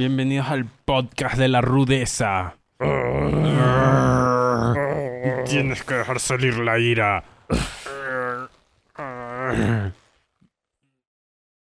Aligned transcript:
Bienvenidos 0.00 0.48
al 0.48 0.64
podcast 0.64 1.36
de 1.36 1.48
la 1.48 1.60
rudeza. 1.60 2.56
Tienes 5.44 5.84
que 5.84 5.92
dejar 5.92 6.18
salir 6.20 6.56
la 6.56 6.78
ira. 6.78 7.22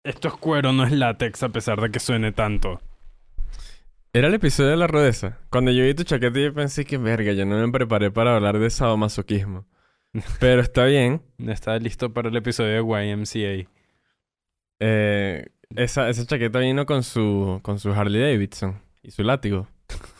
Esto 0.04 0.29
es 0.29 0.35
cuero, 0.35 0.72
no 0.72 0.85
es 0.85 0.93
látex, 0.93 1.43
a 1.43 1.48
pesar 1.48 1.80
de 1.80 1.90
que 1.90 1.98
suene 1.98 2.30
tanto. 2.30 2.80
Era 4.12 4.29
el 4.29 4.35
episodio 4.35 4.71
de 4.71 4.76
la 4.76 4.86
rudeza. 4.86 5.40
Cuando 5.50 5.72
yo 5.72 5.82
vi 5.82 5.94
tu 5.94 6.04
chaqueta 6.04 6.39
yo 6.39 6.54
pensé 6.54 6.85
que 6.85 6.99
verga, 6.99 7.32
yo 7.32 7.44
no 7.44 7.57
me 7.57 7.72
preparé 7.72 8.12
para 8.12 8.36
hablar 8.36 8.61
de 8.61 8.71
sadomasoquismo. 8.71 9.67
Pero 10.39 10.62
está 10.62 10.85
bien. 10.85 11.21
Está 11.49 11.76
listo 11.81 12.12
para 12.12 12.29
el 12.29 12.36
episodio 12.36 12.85
de 12.85 13.08
YMCA. 13.11 13.68
Eh, 14.79 15.46
esa, 15.76 16.08
esa 16.08 16.26
chaqueta 16.26 16.58
vino 16.58 16.86
con 16.86 17.02
su, 17.02 17.60
con 17.62 17.79
su 17.79 17.92
Harley 17.92 18.20
Davidson 18.20 18.80
y 19.02 19.10
su 19.10 19.22
látigo. 19.22 19.66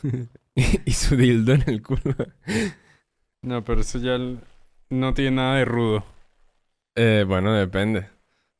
y, 0.85 0.93
su 0.93 1.17
dildo 1.17 1.53
en 1.53 1.65
el 1.67 1.83
culo. 1.83 2.15
No, 3.43 3.65
pero 3.65 3.81
eso 3.83 3.99
ya 3.99 4.19
no 4.91 5.15
tiene 5.15 5.31
nada 5.37 5.57
de 5.57 5.65
rudo. 5.65 6.05
Eh, 6.97 7.25
bueno, 7.27 7.55
depende. 7.55 8.09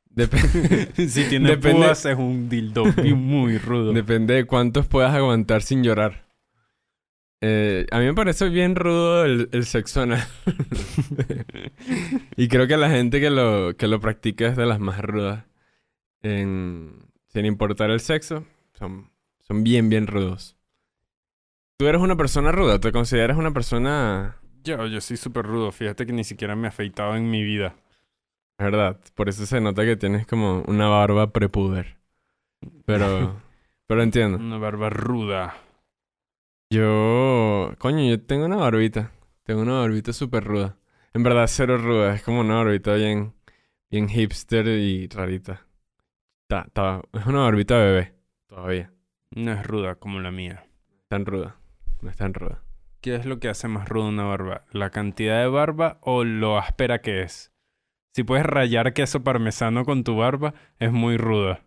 Dep- 0.09 0.93
si 1.09 1.23
tiene 1.25 1.49
Depende- 1.49 1.85
púas 1.85 2.05
es 2.05 2.17
un 2.17 2.49
dildo 2.49 2.85
muy 3.15 3.57
rudo. 3.57 3.93
depende 3.93 4.33
de 4.35 4.45
cuántos 4.45 4.87
puedas 4.87 5.13
aguantar 5.13 5.61
sin 5.61 5.83
llorar. 5.83 6.25
Eh, 7.41 7.87
a 7.91 7.99
mí 7.99 8.05
me 8.05 8.13
parece 8.13 8.47
bien 8.49 8.75
rudo 8.75 9.25
el, 9.25 9.49
el 9.51 9.65
sexo 9.65 10.01
anal. 10.01 10.23
y 12.37 12.47
creo 12.47 12.67
que 12.67 12.77
la 12.77 12.89
gente 12.89 13.19
que 13.19 13.29
lo, 13.29 13.75
que 13.75 13.87
lo 13.87 13.99
practica 13.99 14.47
es 14.47 14.55
de 14.55 14.65
las 14.65 14.79
más 14.79 14.99
rudas. 15.01 15.43
En, 16.23 16.93
sin 17.27 17.45
importar 17.45 17.89
el 17.89 17.99
sexo, 17.99 18.45
son, 18.73 19.09
son 19.39 19.63
bien, 19.63 19.89
bien 19.89 20.07
rudos. 20.07 20.57
¿Tú 21.81 21.87
eres 21.87 21.99
una 21.99 22.15
persona 22.15 22.51
ruda? 22.51 22.79
¿Te 22.79 22.91
consideras 22.91 23.37
una 23.37 23.51
persona... 23.51 24.37
Yo, 24.63 24.85
yo 24.85 25.01
soy 25.01 25.17
súper 25.17 25.47
rudo. 25.47 25.71
Fíjate 25.71 26.05
que 26.05 26.13
ni 26.13 26.23
siquiera 26.23 26.55
me 26.55 26.67
he 26.67 26.69
afeitado 26.69 27.15
en 27.15 27.31
mi 27.31 27.43
vida. 27.43 27.73
¿Verdad? 28.59 28.99
Por 29.15 29.29
eso 29.29 29.47
se 29.47 29.59
nota 29.59 29.83
que 29.83 29.95
tienes 29.95 30.27
como 30.27 30.61
una 30.67 30.87
barba 30.89 31.33
prepuber. 31.33 31.97
Pero... 32.85 33.41
pero 33.87 34.03
entiendo. 34.03 34.37
Una 34.37 34.59
barba 34.59 34.91
ruda. 34.91 35.55
Yo... 36.69 37.73
Coño, 37.79 38.07
yo 38.07 38.21
tengo 38.21 38.45
una 38.45 38.57
barbita. 38.57 39.11
Tengo 39.41 39.63
una 39.63 39.79
barbita 39.79 40.13
súper 40.13 40.43
ruda. 40.43 40.77
En 41.15 41.23
verdad, 41.23 41.47
cero 41.47 41.79
ruda. 41.79 42.13
Es 42.13 42.21
como 42.21 42.41
una 42.41 42.57
barbita 42.57 42.93
bien... 42.93 43.33
Bien 43.89 44.07
hipster 44.07 44.67
y 44.67 45.07
rarita. 45.07 45.65
Ta- 46.51 46.67
ta- 46.73 47.01
es 47.13 47.25
una 47.25 47.39
barbita 47.43 47.77
bebé. 47.77 48.13
Todavía. 48.47 48.91
No 49.33 49.53
es 49.53 49.65
ruda 49.65 49.95
como 49.95 50.19
la 50.19 50.31
mía. 50.31 50.65
Tan 51.07 51.25
ruda. 51.25 51.55
No 52.01 52.09
es 52.09 52.17
tan 52.17 52.33
ruda. 52.33 52.61
¿Qué 52.99 53.15
es 53.15 53.25
lo 53.25 53.39
que 53.39 53.47
hace 53.47 53.69
más 53.69 53.87
ruda 53.87 54.09
una 54.09 54.25
barba? 54.25 54.65
¿La 54.73 54.89
cantidad 54.89 55.39
de 55.39 55.47
barba 55.47 55.97
o 56.01 56.25
lo 56.25 56.57
áspera 56.57 56.99
que 57.01 57.21
es? 57.21 57.53
Si 58.13 58.25
puedes 58.25 58.45
rayar 58.45 58.91
queso 58.91 59.23
parmesano 59.23 59.85
con 59.85 60.03
tu 60.03 60.17
barba, 60.17 60.53
es 60.77 60.91
muy 60.91 61.15
ruda. 61.15 61.63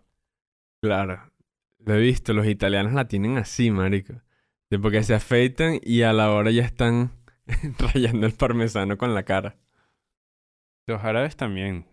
Claro. 0.83 1.33
Lo 1.79 1.95
he 1.95 2.01
visto. 2.01 2.35
Los 2.35 2.47
italianos 2.47 2.93
la 2.93 3.09
tienen 3.09 3.39
así, 3.39 3.71
marico. 3.71 4.21
De 4.69 4.79
porque 4.79 5.03
se 5.03 5.15
afeitan 5.15 5.81
y 5.83 6.03
a 6.03 6.13
la 6.13 6.31
hora 6.31 6.51
ya 6.51 6.63
están 6.63 7.11
rayando 7.79 8.27
el 8.27 8.35
parmesano 8.35 8.99
con 8.99 9.15
la 9.15 9.23
cara. 9.23 9.57
Los 10.87 11.03
árabes 11.03 11.37
también. 11.37 11.87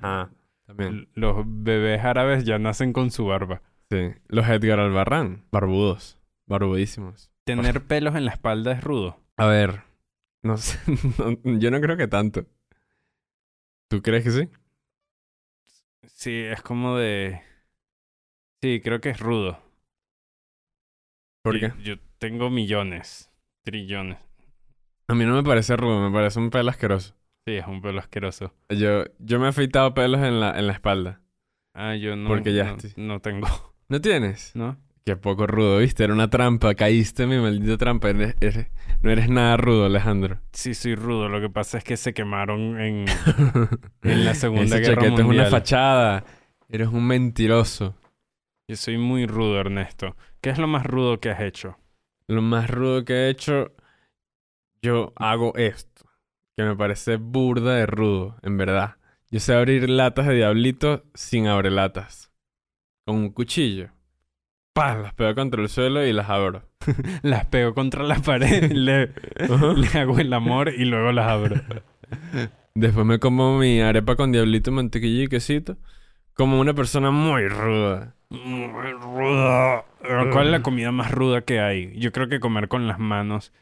Ah, 0.00 0.30
también. 0.66 1.08
Los 1.14 1.44
bebés 1.46 2.04
árabes 2.04 2.44
ya 2.44 2.58
nacen 2.58 2.92
con 2.92 3.10
su 3.10 3.26
barba. 3.26 3.62
Sí. 3.90 4.12
Los 4.28 4.48
Edgar 4.48 4.80
Albarrán. 4.80 5.44
Barbudos. 5.52 6.18
Barbudísimos. 6.46 7.30
Tener 7.44 7.82
pelos 7.86 8.14
en 8.16 8.24
la 8.24 8.32
espalda 8.32 8.72
es 8.72 8.82
rudo. 8.82 9.20
A 9.36 9.46
ver. 9.46 9.82
No 10.42 10.56
sé. 10.56 10.78
no- 11.18 11.58
yo 11.58 11.70
no 11.70 11.80
creo 11.80 11.96
que 11.96 12.08
tanto. 12.08 12.46
¿Tú 13.88 14.02
crees 14.02 14.24
que 14.24 14.30
sí? 14.30 14.48
Sí, 16.08 16.32
es 16.42 16.62
como 16.62 16.96
de... 16.96 17.42
Sí, 18.62 18.80
creo 18.82 19.00
que 19.00 19.10
es 19.10 19.20
rudo. 19.20 19.58
¿Por 21.42 21.56
Y 21.56 21.60
qué? 21.60 21.72
Yo 21.82 21.96
tengo 22.18 22.50
millones, 22.50 23.30
trillones. 23.62 24.18
A 25.08 25.14
mí 25.14 25.24
no 25.24 25.34
me 25.34 25.42
parece 25.42 25.76
rudo. 25.76 26.00
Me 26.08 26.14
parece 26.14 26.38
un 26.38 26.50
pelo 26.50 26.70
asqueroso. 26.70 27.14
Sí, 27.46 27.54
es 27.54 27.66
un 27.66 27.80
pelo 27.80 28.00
asqueroso. 28.00 28.52
Yo, 28.70 29.04
yo 29.18 29.38
me 29.38 29.46
he 29.46 29.48
afeitado 29.50 29.94
pelos 29.94 30.20
en 30.22 30.40
la, 30.40 30.58
en 30.58 30.66
la 30.66 30.72
espalda. 30.72 31.20
Ah, 31.74 31.94
yo 31.94 32.16
no, 32.16 32.28
Porque 32.28 32.52
ya 32.54 32.64
no, 32.64 32.76
estoy- 32.76 32.92
no 32.96 33.20
tengo, 33.20 33.46
¿No 33.88 34.00
tienes? 34.00 34.50
¿no? 34.56 34.76
Qué 35.04 35.14
poco 35.14 35.46
rudo, 35.46 35.78
¿viste? 35.78 36.02
Era 36.02 36.12
una 36.12 36.28
trampa. 36.28 36.74
Caíste 36.74 37.22
en 37.22 37.28
mi 37.28 37.38
maldita 37.38 37.76
trampa. 37.76 38.10
Eres- 38.10 38.34
eres- 38.40 38.66
no 39.02 39.10
eres 39.12 39.28
nada 39.28 39.56
rudo, 39.56 39.86
Alejandro. 39.86 40.40
Sí, 40.52 40.74
soy 40.74 40.96
rudo. 40.96 41.28
Lo 41.28 41.40
que 41.40 41.48
pasa 41.48 41.78
es 41.78 41.84
que 41.84 41.96
se 41.96 42.12
quemaron 42.12 42.80
en, 42.80 43.04
en 44.02 44.24
la 44.24 44.34
Segunda 44.34 44.78
Guerra 44.78 44.94
chaqueta 44.96 45.06
es 45.06 45.12
una 45.20 45.24
Mundial. 45.24 45.50
fachada. 45.50 46.24
Eres 46.68 46.88
un 46.88 47.06
mentiroso. 47.06 47.94
Yo 48.68 48.74
soy 48.74 48.98
muy 48.98 49.26
rudo, 49.26 49.60
Ernesto. 49.60 50.16
¿Qué 50.40 50.50
es 50.50 50.58
lo 50.58 50.66
más 50.66 50.84
rudo 50.84 51.20
que 51.20 51.30
has 51.30 51.40
hecho? 51.40 51.78
Lo 52.26 52.42
más 52.42 52.68
rudo 52.68 53.04
que 53.04 53.12
he 53.14 53.30
hecho, 53.30 53.70
yo 54.82 55.12
hago 55.14 55.54
esto. 55.54 55.95
Que 56.56 56.64
me 56.64 56.74
parece 56.74 57.16
burda 57.16 57.74
de 57.74 57.84
rudo, 57.84 58.36
en 58.42 58.56
verdad. 58.56 58.96
Yo 59.30 59.40
sé 59.40 59.54
abrir 59.54 59.90
latas 59.90 60.26
de 60.26 60.36
diablito 60.36 61.04
sin 61.12 61.48
abrelatas. 61.48 62.32
Con 63.04 63.16
un 63.16 63.30
cuchillo. 63.30 63.90
¡Pah! 64.72 64.96
Las 64.96 65.14
pego 65.14 65.34
contra 65.34 65.60
el 65.62 65.68
suelo 65.68 66.04
y 66.06 66.12
las 66.12 66.30
abro. 66.30 66.62
Las 67.22 67.46
pego 67.46 67.74
contra 67.74 68.02
la 68.04 68.16
pared, 68.16 68.70
le, 68.72 69.08
le 69.08 69.98
hago 69.98 70.18
el 70.18 70.32
amor 70.32 70.68
y 70.68 70.84
luego 70.84 71.12
las 71.12 71.26
abro. 71.26 71.56
Después 72.74 73.06
me 73.06 73.18
como 73.18 73.58
mi 73.58 73.80
arepa 73.80 74.16
con 74.16 74.32
diablito, 74.32 74.70
mantequilla 74.70 75.24
y 75.24 75.28
quesito. 75.28 75.76
Como 76.34 76.60
una 76.60 76.74
persona 76.74 77.10
muy 77.10 77.48
ruda. 77.48 78.14
Muy 78.28 78.92
ruda. 78.92 79.84
¿Cuál 80.30 80.46
es 80.46 80.52
la 80.52 80.62
comida 80.62 80.92
más 80.92 81.10
ruda 81.10 81.40
que 81.40 81.60
hay? 81.60 81.98
Yo 81.98 82.12
creo 82.12 82.28
que 82.28 82.40
comer 82.40 82.68
con 82.68 82.86
las 82.86 82.98
manos. 82.98 83.52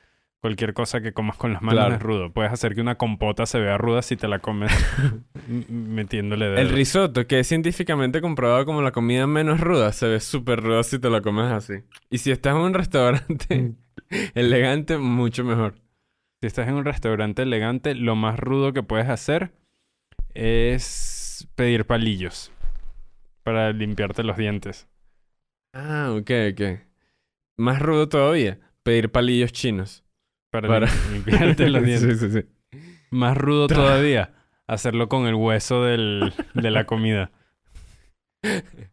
Cualquier 0.44 0.75
cosa 0.75 1.00
que 1.00 1.15
comas 1.15 1.38
con 1.38 1.55
las 1.55 1.62
manos 1.62 1.78
Claro. 1.81 1.94
es 1.94 2.03
rudo. 2.03 2.31
Puedes 2.31 2.53
hacer 2.53 2.75
que 2.75 2.82
una 2.82 2.97
compota 2.97 3.47
se 3.47 3.59
vea 3.60 3.78
ruda 3.78 4.03
si 4.03 4.15
te 4.15 4.28
la 4.28 4.41
comes 4.41 4.71
metiéndole 5.71 6.44
dedo. 6.50 6.59
El 6.59 6.69
risotto, 6.69 7.27
que 7.27 7.41
es 7.41 7.47
científicamente 7.49 8.21
comprobado 8.21 8.66
como 8.66 8.82
la 8.82 8.93
comida 8.93 9.27
menos 9.27 9.59
ruda, 9.59 9.91
se 9.93 10.06
ve 10.06 10.21
súper 10.21 10.60
ruda 10.60 10.82
si 10.82 10.99
te 10.99 11.09
lo 11.09 11.22
comes 11.22 11.50
así. 11.50 11.77
Y 12.10 12.19
si 12.19 12.31
estás 12.31 12.55
en 12.56 12.60
un 12.60 12.75
restaurante 12.75 13.72
elegante, 14.34 14.99
mucho 14.99 15.44
mejor. 15.44 15.77
Si 16.43 16.47
estás 16.49 16.69
en 16.69 16.75
un 16.75 16.84
restaurante 16.84 17.41
elegante, 17.41 17.94
lo 17.94 18.15
más 18.15 18.38
rudo 18.38 18.75
que 18.75 18.82
puedes 18.82 19.09
hacer 19.09 19.50
es 20.34 21.49
pedir 21.55 21.87
palillos 21.87 22.53
para 23.44 23.72
limpiarte 23.72 24.22
los 24.22 24.37
dientes. 24.37 24.87
Ah, 25.72 26.15
ok, 26.15 26.31
ok. 26.53 26.81
Más 27.56 27.81
rudo 27.81 28.11
todavía, 28.11 28.59
pedir 28.82 29.11
palillos 29.11 29.50
chinos. 29.53 30.03
Para, 30.54 30.69
Para- 30.69 30.87
lim- 30.87 31.12
limpiarte 31.26 31.69
los 31.69 31.82
dientes. 31.84 32.20
sí, 32.20 32.31
sí, 32.31 32.41
sí. 32.41 32.78
Más 33.10 33.37
rudo 33.37 33.66
todavía, 33.66 34.32
hacerlo 34.69 35.09
con 35.09 35.26
el 35.26 35.34
hueso 35.34 35.82
del, 35.82 36.32
de 36.54 36.70
la 36.70 36.84
comida. 36.87 37.31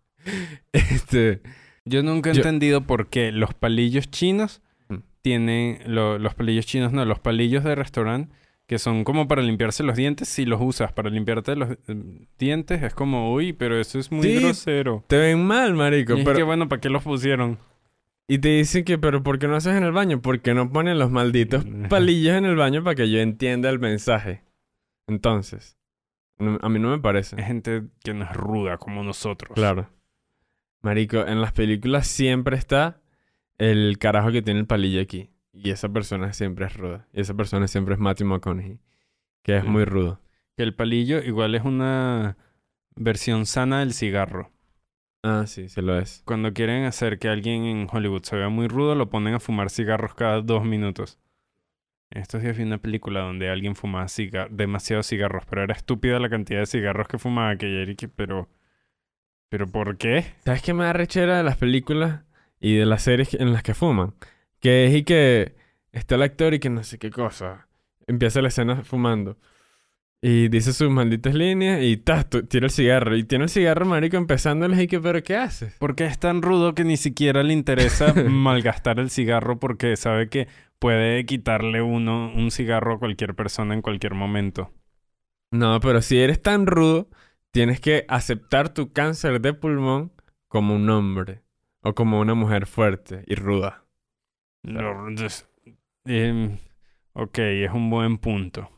Este, 0.74 1.42
Yo 1.86 2.04
nunca 2.04 2.30
he 2.32 2.34
Yo- 2.34 2.42
entendido 2.42 2.82
por 2.82 3.10
qué 3.10 3.32
los 3.32 3.54
palillos 3.54 4.10
chinos 4.10 4.62
Mm. 4.90 4.96
tienen... 5.22 5.80
lo- 5.88 6.20
los 6.20 6.36
palillos 6.36 6.66
chinos, 6.66 6.92
no, 6.94 7.06
los 7.06 7.20
palillos 7.20 7.64
de 7.64 7.76
restaurante 7.76 8.36
que 8.68 8.80
son 8.80 9.04
como 9.04 9.28
para 9.28 9.42
limpiarse 9.42 9.84
los 9.84 9.98
dientes, 9.98 10.30
si 10.30 10.46
los 10.46 10.62
usas 10.62 10.94
para 10.94 11.10
limpiarte 11.10 11.56
los 11.58 11.72
eh, 11.72 11.78
dientes, 12.40 12.82
es 12.84 12.94
como, 12.94 13.34
uy, 13.34 13.52
pero 13.52 13.78
eso 13.78 14.00
es 14.00 14.12
muy 14.14 14.24
Sí, 14.24 14.36
grosero. 14.40 15.04
te 15.08 15.18
ven 15.18 15.44
mal, 15.46 15.74
marico. 15.74 16.16
Y 16.16 16.20
es 16.20 16.26
pero- 16.26 16.38
que 16.38 16.44
bueno, 16.44 16.70
¿para 16.70 16.80
qué 16.80 16.90
los 16.90 17.04
pusieron? 17.04 17.58
Y 18.32 18.40
te 18.40 18.48
dicen 18.50 18.86
que, 18.86 18.98
pero 18.98 19.24
¿por 19.24 19.40
qué 19.40 19.48
no 19.50 19.56
haces 19.58 19.76
en 19.76 19.84
el 19.84 19.92
baño? 19.92 20.22
Porque 20.22 20.54
no 20.54 20.72
ponen 20.72 20.98
los 21.00 21.12
malditos 21.12 21.66
palillos 21.90 22.36
en 22.36 22.46
el 22.46 22.56
baño 22.56 22.82
para 22.82 22.96
que 22.96 23.10
yo 23.12 23.20
entienda 23.20 23.70
el 23.70 23.80
mensaje. 23.80 24.44
Entonces, 25.06 25.78
no- 26.38 26.58
a 26.62 26.70
mí 26.70 26.80
no 26.80 26.90
me 26.90 26.96
Es 26.96 27.02
parece. 27.02 27.42
gente 27.44 27.84
que 28.04 28.14
no 28.14 28.24
es 28.24 28.32
ruda 28.32 28.78
como 28.78 29.04
nosotros. 29.04 29.52
Claro. 29.56 29.90
Marico, 30.82 31.28
en 31.28 31.42
las 31.42 31.52
películas 31.52 32.08
siempre 32.08 32.56
está 32.56 33.02
el 33.58 33.98
carajo 34.00 34.32
que 34.32 34.42
tiene 34.42 34.62
el 34.62 34.66
palillo 34.66 35.02
aquí. 35.02 35.30
Y 35.52 35.72
esa 35.72 35.90
persona 35.90 36.32
siempre 36.32 36.66
es 36.68 36.78
ruda. 36.78 37.08
Y 37.12 37.20
esa 37.20 37.34
persona 37.34 37.68
siempre 37.68 37.96
es 37.96 38.00
Matthew 38.00 38.28
McConaughey. 38.28 38.80
Que 39.44 39.58
es 39.58 39.64
Sí. 39.64 39.70
muy 39.70 39.84
rudo. 39.84 40.22
Que 40.56 40.64
el 40.64 40.74
palillo 40.74 41.20
igual 41.22 41.54
es 41.56 41.66
una 41.66 42.38
versión 42.96 43.46
sana 43.46 43.80
del 43.82 43.94
cigarro. 43.94 44.52
Ah, 45.24 45.46
sí, 45.48 45.70
se 45.70 45.82
lo 45.82 45.98
es. 46.00 46.24
Cuando 46.26 46.54
quieren 46.54 46.86
hacer 46.86 47.20
que 47.20 47.30
alguien 47.30 47.66
en 47.66 47.88
Hollywood 47.92 48.24
se 48.24 48.36
vea 48.36 48.50
muy 48.50 48.68
rudo, 48.68 48.96
lo 48.96 49.10
ponen 49.10 49.36
a 49.36 49.40
fumar 49.40 49.70
cigarros 49.70 50.16
cada 50.16 50.42
dos 50.42 50.64
minutos. 50.64 51.20
Estos 52.10 52.42
días 52.42 52.58
vi 52.58 52.64
una 52.64 52.80
película 52.80 53.22
donde 53.22 53.50
alguien 53.50 53.76
fumaba 53.76 54.08
demasiados 54.50 55.08
cigarros, 55.08 55.46
pero 55.50 55.64
era 55.64 55.74
estúpida 55.74 56.20
la 56.20 56.30
cantidad 56.30 56.60
de 56.60 56.66
cigarros 56.66 57.08
que 57.08 57.18
fumaba 57.18 57.56
que 57.56 57.96
pero... 58.16 58.50
¿Pero 59.50 59.68
por 59.68 59.98
qué? 59.98 60.26
¿Sabes 60.46 60.62
qué 60.62 60.74
me 60.74 60.86
da 60.86 60.94
rechera 60.94 61.38
de 61.38 61.44
las 61.44 61.58
películas? 61.58 62.22
y 62.62 62.76
de 62.76 62.86
las 62.86 63.02
series 63.02 63.34
en 63.34 63.52
las 63.52 63.64
que 63.64 63.74
fuman. 63.74 64.14
Que 64.60 64.86
es 64.86 64.96
y 64.96 65.04
que 65.04 65.56
está 65.92 66.16
el 66.16 66.22
actor 66.22 66.54
y 66.54 66.60
que 66.60 66.70
no 66.70 66.84
sé 66.84 67.00
qué 67.00 67.10
cosa. 67.10 67.68
Empieza 68.08 68.42
la 68.42 68.50
escena 68.50 68.84
fumando. 68.84 69.38
Y 70.24 70.50
dice 70.50 70.72
sus 70.72 70.90
malditas 70.92 71.34
líneas 71.34 71.82
y 71.82 71.98
tu- 71.98 72.44
tira 72.44 72.66
el 72.68 72.72
cigarro. 72.72 73.16
Y 73.16 73.24
tiene 73.24 73.46
el 73.46 73.50
cigarro, 73.50 73.86
marico, 73.88 74.18
empezándoles 74.18 74.80
y 74.80 74.88
que, 74.88 75.00
¿pero 75.00 75.24
qué 75.24 75.36
haces? 75.36 75.76
Porque 75.80 76.06
es 76.06 76.20
tan 76.20 76.44
rudo 76.44 76.76
que 76.76 76.84
ni 76.84 76.96
siquiera 76.98 77.42
le 77.42 77.54
interesa 77.54 78.14
malgastar 78.30 79.00
el 79.00 79.10
cigarro 79.10 79.60
porque 79.60 79.96
sabe 79.98 80.30
que 80.30 80.48
puede 80.78 81.26
quitarle 81.26 81.82
uno 81.82 82.32
un 82.36 82.52
cigarro 82.52 82.94
a 82.96 83.00
cualquier 83.00 83.34
persona 83.36 83.74
en 83.74 83.82
cualquier 83.82 84.14
momento. 84.14 84.72
No, 85.52 85.80
pero 85.80 86.02
si 86.04 86.20
eres 86.20 86.42
tan 86.42 86.68
rudo, 86.68 87.10
tienes 87.52 87.80
que 87.80 88.06
aceptar 88.08 88.70
tu 88.74 88.94
cáncer 88.94 89.42
de 89.42 89.54
pulmón 89.54 90.12
como 90.48 90.76
un 90.76 90.90
hombre. 90.90 91.42
O 91.84 91.96
como 91.96 92.20
una 92.20 92.36
mujer 92.36 92.68
fuerte 92.68 93.24
y 93.26 93.34
ruda. 93.34 93.86
No, 94.62 95.08
des- 95.10 95.50
em, 96.06 96.60
ok, 97.14 97.40
es 97.40 97.72
un 97.72 97.90
buen 97.90 98.20
punto. 98.20 98.70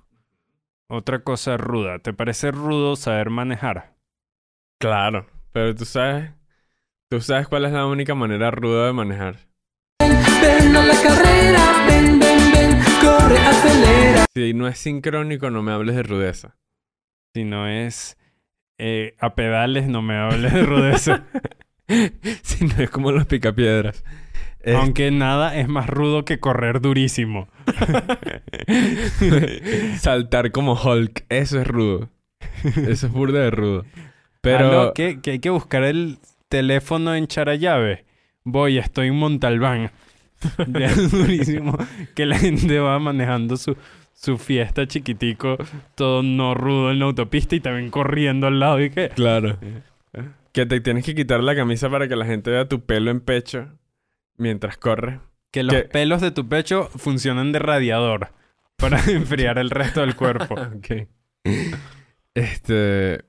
Otra 0.90 1.24
cosa 1.24 1.58
ruda. 1.58 2.00
¿Te 2.00 2.14
parece 2.14 2.52
rudo 2.52 2.96
saber 2.96 3.30
manejar? 3.30 3.96
Claro. 4.80 5.28
Pero 5.52 5.76
tú 5.76 5.86
sabes... 5.86 6.32
Tú 7.10 7.22
sabes 7.22 7.48
cuál 7.48 7.66
es 7.66 7.72
la 7.72 7.86
única 7.86 8.16
manera 8.16 8.50
ruda 8.50 8.88
de 8.88 8.94
manejar. 8.94 9.38
Ven 10.00 10.76
a 10.76 10.86
la 10.86 11.02
carrera, 11.02 11.86
ven, 11.88 12.20
ven, 12.20 12.52
ven, 12.52 12.80
corre, 13.02 13.38
acelera. 13.38 14.26
Si 14.34 14.54
no 14.54 14.68
es 14.68 14.80
sincrónico, 14.80 15.52
no 15.52 15.62
me 15.62 15.72
hables 15.72 15.96
de 15.96 16.04
rudeza. 16.04 16.58
Si 17.36 17.44
no 17.44 17.68
es 17.68 18.18
eh, 18.80 19.16
a 19.20 19.36
pedales, 19.36 19.88
no 19.88 20.02
me 20.02 20.18
hables 20.18 20.54
de 20.54 20.64
rudeza. 20.64 21.26
si 21.88 22.66
no 22.66 22.76
es 22.84 22.90
como 22.90 23.12
los 23.12 23.28
picapiedras. 23.28 24.04
Es- 24.64 24.76
Aunque 24.76 25.12
nada 25.12 25.56
es 25.58 25.68
más 25.68 25.88
rudo 25.88 26.26
que 26.26 26.40
correr 26.40 26.82
durísimo. 26.82 27.48
Saltar 30.00 30.52
como 30.52 30.74
Hulk. 30.74 31.26
Eso 31.30 31.60
es 31.60 31.68
rudo. 31.68 32.10
Eso 32.64 33.08
es 33.08 33.12
burda 33.12 33.40
de 33.40 33.52
rudo. 33.52 33.86
Pero... 34.42 34.70
Aló, 34.70 34.94
¿qué? 34.94 35.20
que 35.22 35.32
hay 35.32 35.40
que 35.40 35.50
buscar 35.50 35.84
el 35.84 36.18
teléfono 36.50 37.16
en 37.16 37.28
Charallave. 37.28 38.06
Voy, 38.44 38.78
estoy 38.78 39.08
en 39.08 39.16
Montalbán. 39.16 39.92
Es 40.76 41.12
durísimo 41.12 41.78
que 42.16 42.26
la 42.26 42.38
gente 42.38 42.78
va 42.80 43.00
manejando 43.00 43.56
su, 43.56 43.78
su 44.14 44.38
fiesta 44.38 44.86
chiquitico, 44.86 45.56
todo 45.96 46.22
no 46.22 46.54
rudo 46.54 46.92
en 46.92 47.00
la 47.00 47.06
autopista 47.06 47.56
y 47.56 47.62
también 47.62 47.90
corriendo 47.90 48.48
al 48.48 48.60
lado 48.60 48.82
y 48.82 48.90
que... 48.90 49.08
Claro. 49.10 49.58
Que 50.52 50.66
te 50.66 50.82
tienes 50.82 51.06
que 51.06 51.16
quitar 51.16 51.42
la 51.42 51.56
camisa 51.56 51.90
para 51.90 52.10
que 52.10 52.18
la 52.18 52.26
gente 52.26 52.52
vea 52.52 52.68
tu 52.68 52.82
pelo 52.82 53.10
en 53.10 53.22
pecho 53.22 53.70
mientras 54.38 54.78
corres. 54.78 55.20
Que 55.52 55.64
los 55.64 55.76
pelos 55.84 56.22
de 56.22 56.32
tu 56.32 56.48
pecho 56.50 56.90
funcionan 56.96 57.52
de 57.52 57.60
radiador 57.60 58.30
para 58.78 59.00
enfriar 59.12 59.58
el 59.60 59.70
resto 59.70 60.02
del 60.02 60.16
cuerpo. 60.16 60.56
Ok. 60.78 61.08
Este. 62.34 63.24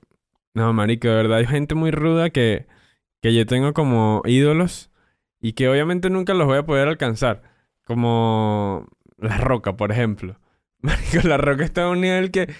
No, 0.53 0.71
marico, 0.73 1.07
de 1.07 1.15
verdad 1.15 1.37
hay 1.39 1.45
gente 1.45 1.75
muy 1.75 1.91
ruda 1.91 2.29
que, 2.29 2.65
que 3.21 3.33
yo 3.33 3.45
tengo 3.45 3.73
como 3.73 4.21
ídolos 4.25 4.89
y 5.41 5.53
que 5.53 5.67
obviamente 5.69 6.09
nunca 6.09 6.33
los 6.33 6.47
voy 6.47 6.57
a 6.57 6.65
poder 6.65 6.87
alcanzar. 6.87 7.43
Como 7.83 8.87
La 9.17 9.37
Roca, 9.37 9.75
por 9.77 9.91
ejemplo. 9.91 10.39
Marico, 10.81 11.27
La 11.27 11.37
Roca 11.37 11.63
está 11.63 11.83
a 11.83 11.89
un 11.89 12.01
nivel 12.01 12.31
que. 12.31 12.53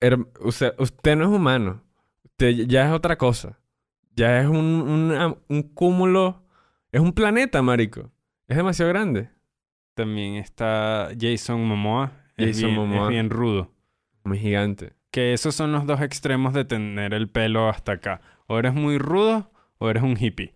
her- 0.00 0.26
usted, 0.40 0.74
usted 0.78 1.16
no 1.16 1.24
es 1.24 1.30
humano. 1.30 1.82
Usted 2.24 2.66
ya 2.66 2.86
es 2.88 2.92
otra 2.92 3.16
cosa. 3.18 3.58
Ya 4.14 4.40
es 4.40 4.46
un, 4.48 5.36
un 5.48 5.62
cúmulo. 5.62 6.42
Es 6.96 7.02
un 7.02 7.12
planeta, 7.12 7.60
marico. 7.60 8.10
Es 8.48 8.56
demasiado 8.56 8.88
grande. 8.90 9.28
También 9.94 10.36
está 10.36 11.10
Jason 11.20 11.62
Momoa. 11.62 12.10
Es 12.38 12.56
Jason 12.56 12.70
bien- 12.70 12.74
Momoa. 12.80 13.02
Es 13.04 13.08
bien 13.10 13.28
rudo. 13.28 13.70
Muy 14.24 14.38
gigante. 14.38 14.94
Que 15.10 15.34
esos 15.34 15.54
son 15.54 15.72
los 15.72 15.84
dos 15.86 16.00
extremos 16.00 16.54
de 16.54 16.64
tener 16.64 17.12
el 17.12 17.28
pelo 17.28 17.68
hasta 17.68 17.92
acá. 17.92 18.22
O 18.46 18.58
eres 18.58 18.72
muy 18.72 18.96
rudo 18.96 19.50
o 19.76 19.90
eres 19.90 20.02
un 20.02 20.16
hippie. 20.18 20.54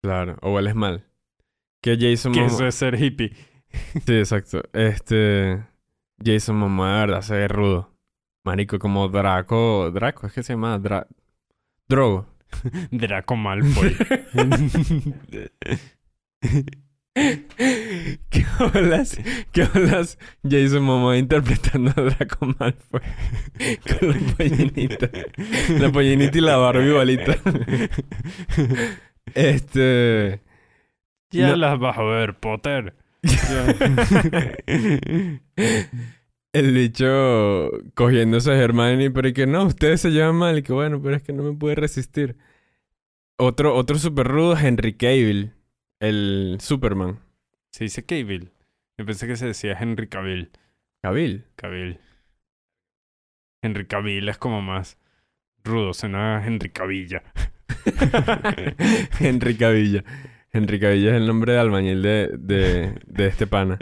Claro. 0.00 0.38
O 0.40 0.54
hueles 0.54 0.74
mal. 0.74 1.04
Que 1.82 1.98
Jason 2.00 2.32
Que 2.32 2.40
Momoa- 2.40 2.54
eso 2.54 2.66
es 2.66 2.74
ser 2.74 2.98
hippie. 3.02 3.32
Sí, 4.06 4.14
exacto. 4.16 4.62
Este. 4.72 5.62
Jason 6.24 6.56
Momoa, 6.56 6.88
de 6.94 7.00
verdad, 7.00 7.20
se 7.20 7.34
ve 7.34 7.48
rudo. 7.48 7.92
Marico, 8.44 8.78
como 8.78 9.08
Draco. 9.08 9.90
Draco, 9.90 10.26
es 10.26 10.32
que 10.32 10.42
se 10.42 10.54
llama 10.54 10.78
Dra... 10.78 11.06
Drogo. 11.86 12.26
Draco 12.90 13.36
Malfoy. 13.36 13.96
¿Qué 17.14 18.44
hablas? 18.58 19.18
¿Qué 19.52 19.62
hablas? 19.62 20.18
Jason 20.48 20.82
Momoa 20.82 21.16
interpretando 21.16 21.90
a 21.96 22.00
Draco 22.02 22.46
Malfoy. 22.58 23.00
Con 23.98 24.08
la 24.10 24.16
pollinita. 24.36 25.10
La 25.78 25.90
pollinita 25.90 26.38
y 26.38 26.40
la 26.42 26.56
Barbie 26.56 26.88
igualita. 26.88 27.36
Este. 29.34 30.40
ya 31.30 31.48
No. 31.48 31.56
las 31.56 31.78
vas 31.78 31.96
a 31.98 32.02
ver, 32.02 32.34
Potter. 32.38 32.94
El 36.52 36.72
bicho 36.72 37.70
cogiéndose 37.94 38.50
a 38.52 38.56
Hermione, 38.56 39.10
pero 39.10 39.28
y 39.28 39.32
que 39.32 39.46
no, 39.46 39.64
ustedes 39.64 40.00
se 40.00 40.10
llevan 40.10 40.36
mal. 40.36 40.58
Y 40.58 40.62
que 40.62 40.72
bueno, 40.72 41.00
pero 41.02 41.16
es 41.16 41.22
que 41.22 41.32
no 41.32 41.42
me 41.42 41.56
puede 41.56 41.74
resistir. 41.74 42.36
Otro, 43.38 43.74
otro 43.74 43.98
super 43.98 44.26
rudo 44.26 44.54
es 44.54 44.64
Henry 44.64 44.94
Cavill, 44.94 45.52
el 46.00 46.56
Superman. 46.60 47.20
Se 47.70 47.84
dice 47.84 48.06
Cavill. 48.06 48.50
Yo 48.96 49.04
pensé 49.04 49.26
que 49.26 49.36
se 49.36 49.46
decía 49.46 49.76
Henry 49.78 50.08
Cavill. 50.08 50.50
Cavill. 51.02 51.44
Cavill. 51.56 52.00
Henry 53.60 53.86
Cavill 53.86 54.28
es 54.28 54.38
como 54.38 54.62
más 54.62 54.96
rudo. 55.62 55.92
Suena 55.92 56.38
a 56.38 56.46
Henry 56.46 56.70
Cavilla. 56.70 57.22
Henry 59.20 59.56
Cavilla. 59.56 60.02
Henry 60.52 60.80
Cavilla 60.80 61.10
es 61.10 61.16
el 61.16 61.26
nombre 61.26 61.52
de 61.52 61.58
albañil 61.58 62.00
de, 62.00 62.30
de, 62.38 62.94
de 63.06 63.26
este 63.26 63.46
pana. 63.46 63.78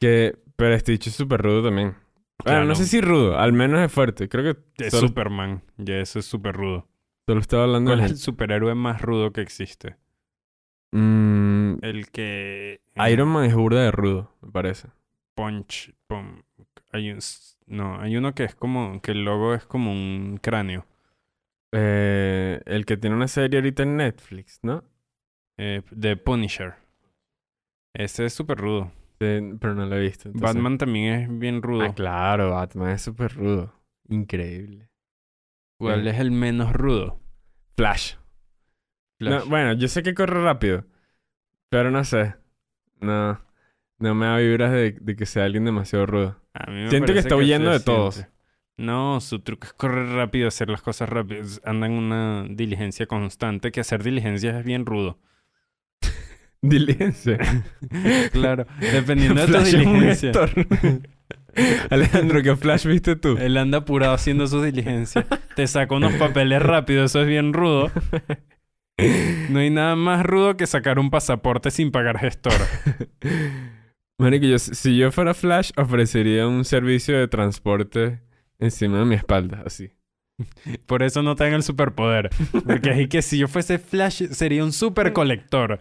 Que, 0.00 0.36
pero 0.62 0.74
este 0.76 0.92
bicho 0.92 1.10
es 1.10 1.16
súper 1.16 1.42
rudo 1.42 1.64
también. 1.64 1.96
Bueno, 2.44 2.64
no 2.64 2.74
sé 2.76 2.86
si 2.86 3.00
rudo, 3.00 3.36
al 3.36 3.52
menos 3.52 3.80
es 3.80 3.90
fuerte. 3.92 4.28
Creo 4.28 4.54
que 4.54 4.84
Es 4.84 4.92
solo, 4.92 5.08
Superman. 5.08 5.62
Ya 5.76 5.96
eso 5.96 6.20
es 6.20 6.24
súper 6.26 6.54
rudo. 6.54 6.88
solo 7.26 7.40
estaba 7.40 7.64
hablando 7.64 7.90
¿Cuál 7.90 7.98
de... 8.00 8.06
es 8.06 8.12
el 8.12 8.18
superhéroe 8.18 8.74
más 8.76 9.02
rudo 9.02 9.32
que 9.32 9.40
existe? 9.40 9.96
Mm, 10.92 11.74
El 11.82 12.10
que... 12.10 12.80
eh, 12.94 13.12
Iron 13.12 13.28
Man 13.28 13.44
es 13.44 13.54
burda 13.54 13.82
de 13.82 13.90
rudo, 13.90 14.34
me 14.40 14.52
parece. 14.52 14.88
Punch. 15.34 15.92
pum- 16.06 16.42
hay 16.92 17.10
un... 17.10 17.18
No, 17.66 18.00
hay 18.00 18.16
uno 18.16 18.34
que 18.34 18.44
es 18.44 18.54
como... 18.54 19.00
Que 19.02 19.12
el 19.12 19.24
logo 19.24 19.54
es 19.54 19.64
como 19.64 19.90
un 19.92 20.38
cráneo. 20.40 20.86
Eh, 21.72 22.60
el 22.66 22.84
que 22.86 22.96
tiene 22.96 23.16
una 23.16 23.28
serie 23.28 23.58
ahorita 23.58 23.82
en 23.82 23.96
Netflix, 23.96 24.60
¿no? 24.62 24.84
Eh, 25.58 25.82
de 25.90 26.16
Punisher. 26.16 26.74
Ese 27.94 28.26
es 28.26 28.32
súper 28.34 28.58
rudo. 28.58 28.92
Sí, 29.22 29.56
pero 29.60 29.74
no 29.74 29.86
lo 29.86 29.96
he 29.96 30.00
visto. 30.00 30.28
entonces- 30.28 30.54
Batman 30.54 30.78
también 30.78 31.14
es 31.14 31.38
bien 31.38 31.62
rudo. 31.62 31.84
Ah, 31.84 31.94
claro, 31.94 32.50
Batman 32.50 32.90
es 32.90 33.02
súper 33.02 33.34
rudo. 33.34 33.72
Increíble. 34.08 34.88
¿Cuál 35.78 36.06
es 36.06 36.18
el 36.18 36.30
menos 36.30 36.72
rudo? 36.72 37.20
Flash. 37.76 38.14
No, 39.18 39.28
Flash. 39.30 39.48
bueno, 39.48 39.72
yo 39.74 39.88
sé 39.88 40.02
que 40.02 40.14
corre 40.14 40.42
rápido, 40.42 40.84
pero 41.68 41.90
no 41.90 42.04
sé. 42.04 42.34
No, 43.00 43.40
no 43.98 44.14
me 44.14 44.26
da 44.26 44.36
vibras 44.38 44.72
de, 44.72 44.92
de 45.00 45.16
que 45.16 45.26
sea 45.26 45.44
alguien 45.44 45.64
demasiado 45.64 46.06
rudo. 46.06 46.40
A 46.54 46.70
mí 46.70 46.82
me 46.82 46.90
Siento 46.90 47.12
que 47.12 47.18
está 47.18 47.36
huyendo 47.36 47.70
de 47.70 47.80
todos. 47.80 48.26
No, 48.76 49.20
su 49.20 49.40
truco 49.40 49.66
es 49.66 49.72
correr 49.72 50.08
rápido, 50.08 50.48
hacer 50.48 50.68
las 50.68 50.82
cosas 50.82 51.08
rápido. 51.08 51.42
Anda 51.64 51.86
en 51.86 51.92
una 51.92 52.46
diligencia 52.48 53.06
constante, 53.06 53.70
que 53.70 53.80
hacer 53.80 54.02
diligencias 54.02 54.56
es 54.56 54.64
bien 54.64 54.86
rudo. 54.86 55.18
Diligencia. 56.62 57.38
Claro, 58.32 58.66
dependiendo 58.80 59.40
de 59.40 59.46
tu 59.46 59.52
Flash 59.52 59.66
es 59.66 59.74
un 59.74 59.80
diligencia. 59.80 60.32
Alejandro, 61.90 62.42
¿qué 62.42 62.56
Flash 62.56 62.86
viste 62.86 63.16
tú? 63.16 63.36
Él 63.36 63.56
anda 63.56 63.78
apurado 63.78 64.14
haciendo 64.14 64.46
sus 64.46 64.64
diligencias. 64.64 65.26
Te 65.54 65.66
saca 65.66 65.94
unos 65.94 66.14
papeles 66.14 66.62
rápido, 66.62 67.04
eso 67.04 67.20
es 67.20 67.26
bien 67.26 67.52
rudo. 67.52 67.90
No 69.50 69.58
hay 69.58 69.70
nada 69.70 69.96
más 69.96 70.24
rudo 70.24 70.56
que 70.56 70.66
sacar 70.66 70.98
un 70.98 71.10
pasaporte 71.10 71.70
sin 71.70 71.90
pagar 71.90 72.18
gestor. 72.18 72.54
Marico, 74.18 74.46
yo, 74.46 74.58
si 74.58 74.96
yo 74.96 75.10
fuera 75.10 75.34
Flash, 75.34 75.72
ofrecería 75.76 76.46
un 76.46 76.64
servicio 76.64 77.18
de 77.18 77.26
transporte 77.26 78.20
encima 78.58 79.00
de 79.00 79.04
mi 79.04 79.16
espalda, 79.16 79.62
así. 79.66 79.90
Por 80.86 81.02
eso 81.02 81.22
no 81.22 81.34
tengo 81.34 81.56
el 81.56 81.62
superpoder. 81.62 82.30
Porque 82.64 82.90
así 82.90 83.08
que 83.08 83.22
si 83.22 83.38
yo 83.38 83.48
fuese 83.48 83.78
Flash, 83.78 84.28
sería 84.30 84.64
un 84.64 84.72
super 84.72 85.12
colector. 85.12 85.80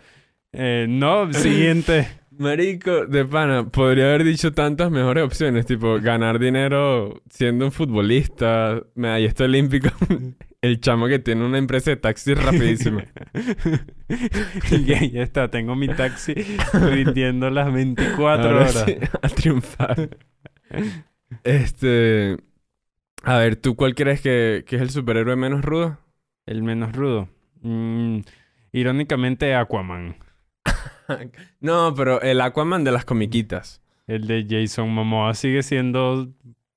Eh, 0.54 0.86
no, 0.90 1.32
siguiente. 1.34 2.08
Marico, 2.38 3.06
de 3.06 3.24
pana, 3.26 3.70
podría 3.70 4.06
haber 4.06 4.24
dicho 4.24 4.52
tantas 4.52 4.90
mejores 4.90 5.24
opciones, 5.24 5.66
tipo 5.66 6.00
ganar 6.02 6.40
dinero 6.40 7.22
siendo 7.30 7.66
un 7.66 7.72
futbolista, 7.72 8.82
medallista 8.96 9.44
olímpico, 9.44 9.90
el 10.62 10.80
chamo 10.80 11.08
que 11.08 11.20
tiene 11.20 11.46
una 11.46 11.60
empresa 11.60 11.92
de 11.92 11.98
taxis 11.98 12.42
rapidísima. 12.42 13.04
y 14.72 14.86
ya, 14.86 15.06
ya 15.06 15.22
está, 15.22 15.52
tengo 15.52 15.76
mi 15.76 15.88
taxi 15.88 16.34
rindiendo 16.74 17.50
las 17.52 17.72
24 17.72 18.44
Ahora 18.44 18.56
horas. 18.62 18.86
sí, 18.88 18.98
a 19.22 19.30
triunfar. 19.30 20.18
Este. 21.44 22.38
A 23.24 23.38
ver, 23.38 23.56
¿tú 23.56 23.76
cuál 23.76 23.94
crees 23.94 24.20
que, 24.22 24.64
que 24.66 24.78
es 24.78 24.82
el 24.82 24.90
superhéroe 24.90 25.36
menos 25.36 25.64
rudo? 25.64 26.00
El 26.48 26.64
menos 26.64 26.96
rudo. 26.96 27.30
Mm, 27.62 28.22
irónicamente, 28.72 29.54
Aquaman. 29.54 30.16
No, 31.60 31.94
pero 31.96 32.22
el 32.22 32.42
Aquaman 32.42 32.84
de 32.84 32.92
las 32.92 33.06
comiquitas. 33.06 33.82
El 34.08 34.28
de 34.28 34.46
Jason 34.50 34.90
Momoa 34.90 35.34
sigue 35.34 35.64
siendo 35.64 36.30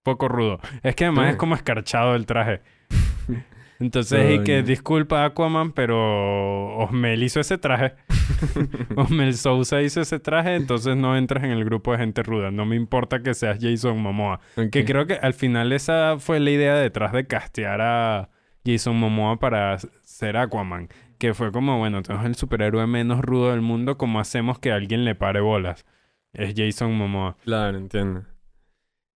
poco 0.02 0.28
rudo. 0.28 0.60
Es 0.82 0.94
que 0.94 1.04
además 1.04 1.26
Sí. 1.26 1.30
es 1.32 1.36
como 1.36 1.54
escarchado 1.54 2.14
el 2.14 2.26
traje. 2.26 2.60
Entonces, 3.80 4.40
y 4.40 4.44
que 4.44 4.62
disculpa 4.62 5.24
Aquaman, 5.24 5.72
pero 5.72 6.76
Osmel 6.78 7.22
hizo 7.22 7.40
ese 7.40 7.58
traje. 7.58 7.94
Osmel 8.96 9.34
Sousa 9.34 9.82
hizo 9.82 10.00
ese 10.00 10.20
traje, 10.20 10.54
entonces 10.54 10.96
no 10.96 11.16
entras 11.16 11.42
en 11.44 11.50
el 11.50 11.64
grupo 11.64 11.90
de 11.92 11.98
gente 11.98 12.22
ruda. 12.22 12.50
No 12.52 12.64
me 12.66 12.76
importa 12.76 13.22
que 13.22 13.34
seas 13.34 13.58
Jason 13.60 13.98
Momoa. 14.00 14.40
Que 14.70 14.80
Ok. 14.80 14.86
creo 14.86 15.06
que 15.06 15.14
al 15.14 15.34
final 15.34 15.72
esa 15.72 16.18
fue 16.20 16.38
la 16.38 16.50
idea 16.50 16.76
detrás 16.76 17.12
de 17.12 17.26
castear 17.26 17.80
a 17.80 18.30
Jason 18.64 18.96
Momoa 18.96 19.38
para 19.40 19.76
ser 20.02 20.36
Aquaman. 20.36 20.88
Que 21.24 21.32
fue 21.32 21.52
como, 21.52 21.78
bueno, 21.78 22.02
tenemos 22.02 22.26
el 22.26 22.34
superhéroe 22.34 22.86
menos 22.86 23.22
rudo 23.22 23.50
del 23.50 23.62
mundo, 23.62 23.96
¿cómo 23.96 24.20
hacemos 24.20 24.58
que 24.58 24.72
alguien 24.72 25.06
le 25.06 25.14
pare 25.14 25.40
bolas? 25.40 25.86
Es 26.34 26.52
Jason 26.54 26.94
Momoa. 26.94 27.38
Claro, 27.44 27.78
entiendo. 27.78 28.26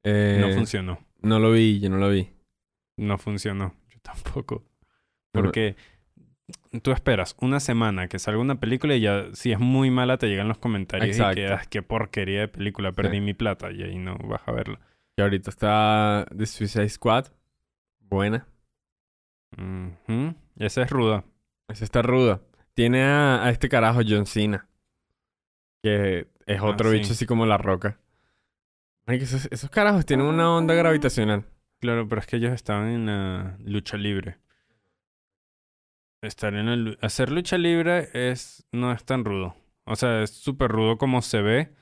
Eh, 0.02 0.36
No 0.38 0.52
funcionó. 0.54 0.98
No 1.22 1.38
lo 1.38 1.50
vi, 1.50 1.80
yo 1.80 1.88
no 1.88 1.96
lo 1.96 2.10
vi. 2.10 2.28
No 2.98 3.16
funcionó. 3.16 3.74
Yo 3.88 4.00
tampoco. 4.02 4.66
No, 5.32 5.40
Porque 5.40 5.76
tú 6.82 6.90
esperas 6.92 7.36
una 7.40 7.58
semana 7.58 8.06
que 8.06 8.18
salga 8.18 8.38
una 8.38 8.60
película 8.60 8.94
y 8.96 9.00
ya, 9.00 9.28
si 9.32 9.52
es 9.52 9.58
muy 9.58 9.90
mala, 9.90 10.18
te 10.18 10.28
llegan 10.28 10.46
los 10.48 10.58
comentarios 10.58 11.16
Exacto. 11.16 11.40
y 11.40 11.44
quedas, 11.44 11.66
qué 11.68 11.80
porquería 11.80 12.40
de 12.40 12.48
película, 12.48 12.92
perdí 12.92 13.22
mi 13.22 13.32
plata 13.32 13.72
y 13.72 13.82
ahí 13.82 13.96
no 13.96 14.18
vas 14.18 14.42
a 14.44 14.52
verla. 14.52 14.78
Y 15.16 15.22
ahorita 15.22 15.48
está 15.48 16.26
The 16.36 16.44
Suicide 16.44 16.90
Squad. 16.90 17.28
Buena. 17.98 18.46
Esa 20.58 20.82
es 20.82 20.90
ruda. 20.90 21.24
Esa 21.68 21.84
está 21.84 22.02
ruda. 22.02 22.40
Tiene 22.74 23.02
a, 23.04 23.44
a 23.44 23.50
este 23.50 23.68
carajo 23.68 24.00
John 24.06 24.26
Cena. 24.26 24.68
Que 25.82 26.28
es 26.46 26.60
Ah, 26.60 26.64
otro 26.64 26.90
sí. 26.90 26.98
bicho 26.98 27.12
así 27.12 27.26
como 27.26 27.46
la 27.46 27.56
roca. 27.58 27.98
Esos, 29.06 29.46
esos 29.50 29.70
carajos 29.70 30.06
tienen 30.06 30.26
una 30.26 30.50
onda 30.54 30.74
gravitacional. 30.74 31.44
Claro, 31.80 32.08
pero 32.08 32.20
es 32.20 32.26
que 32.26 32.36
ellos 32.36 32.52
estaban 32.52 32.88
en 32.88 33.06
la 33.06 33.56
lucha 33.60 33.96
libre. 33.96 34.38
Estar 36.22 36.54
en 36.54 36.84
la 36.84 36.96
hacer 37.02 37.30
lucha 37.30 37.58
libre 37.58 38.08
es 38.14 38.66
no 38.72 38.92
es 38.92 39.04
tan 39.04 39.24
rudo. 39.24 39.54
O 39.84 39.94
sea, 39.94 40.22
es 40.22 40.30
súper 40.30 40.70
rudo 40.70 40.96
como 40.96 41.20
se 41.20 41.42
ve. 41.42 41.74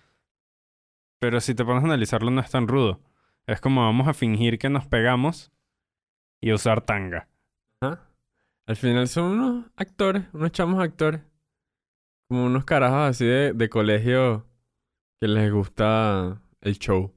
Pero 1.20 1.40
si 1.40 1.54
te 1.54 1.64
pones 1.64 1.84
a 1.84 1.86
analizarlo, 1.86 2.32
no 2.32 2.40
es 2.40 2.50
tan 2.50 2.66
rudo. 2.66 3.00
Es 3.46 3.60
como 3.60 3.82
vamos 3.84 4.08
a 4.08 4.14
fingir 4.14 4.58
que 4.58 4.68
nos 4.68 4.86
pegamos 4.88 5.52
y 6.40 6.52
usar 6.52 6.80
tanga. 6.80 7.28
Ajá. 7.80 8.08
Al 8.72 8.76
final 8.76 9.06
son 9.06 9.32
unos 9.38 9.66
actores, 9.76 10.22
unos 10.32 10.50
chamos 10.50 10.82
actores. 10.82 11.20
Como 12.26 12.46
unos 12.46 12.64
carajos 12.64 13.10
así 13.10 13.26
de, 13.26 13.52
de 13.52 13.68
colegio 13.68 14.46
que 15.20 15.28
les 15.28 15.52
gusta 15.52 16.40
el 16.62 16.78
show. 16.78 17.12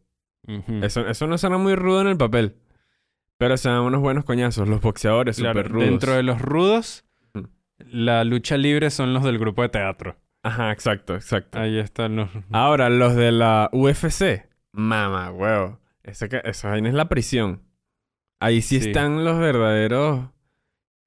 Eso, 0.82 1.08
eso 1.08 1.28
no 1.28 1.38
suena 1.38 1.58
muy 1.58 1.76
rudo 1.76 2.02
en 2.02 2.08
el 2.08 2.18
papel. 2.18 2.58
Pero 3.38 3.56
se 3.56 3.70
dan 3.70 3.80
unos 3.84 4.02
buenos 4.02 4.26
coñazos. 4.26 4.68
Los 4.68 4.82
boxeadores 4.82 5.38
Claro, 5.38 5.62
súper 5.62 5.72
rudos. 5.72 5.90
dentro 5.90 6.14
de 6.14 6.24
los 6.24 6.42
rudos, 6.42 7.06
Ujú. 7.34 7.48
la 7.90 8.26
lucha 8.26 8.58
libre 8.58 8.90
son 8.90 9.14
los 9.14 9.24
del 9.24 9.40
grupo 9.40 9.62
de 9.62 9.70
teatro. 9.70 10.18
Ajá, 10.44 10.74
exacto, 10.74 11.16
exacto. 11.16 11.58
Ahí 11.58 11.80
están 11.80 12.18
los... 12.18 12.30
Ahora, 12.52 12.90
los 12.90 13.16
de 13.16 13.32
la 13.32 13.70
UFC. 13.72 14.46
Mamá, 14.74 15.32
huevo. 15.32 15.80
Eso 16.04 16.68
ahí 16.70 16.82
no 16.82 16.90
es 16.90 16.94
la 16.96 17.08
prisión. 17.08 17.62
Ahí 18.42 18.62
sí, 18.62 18.82
Sí. 18.82 18.88
están 18.90 19.24
los 19.24 19.40
verdaderos... 19.40 20.26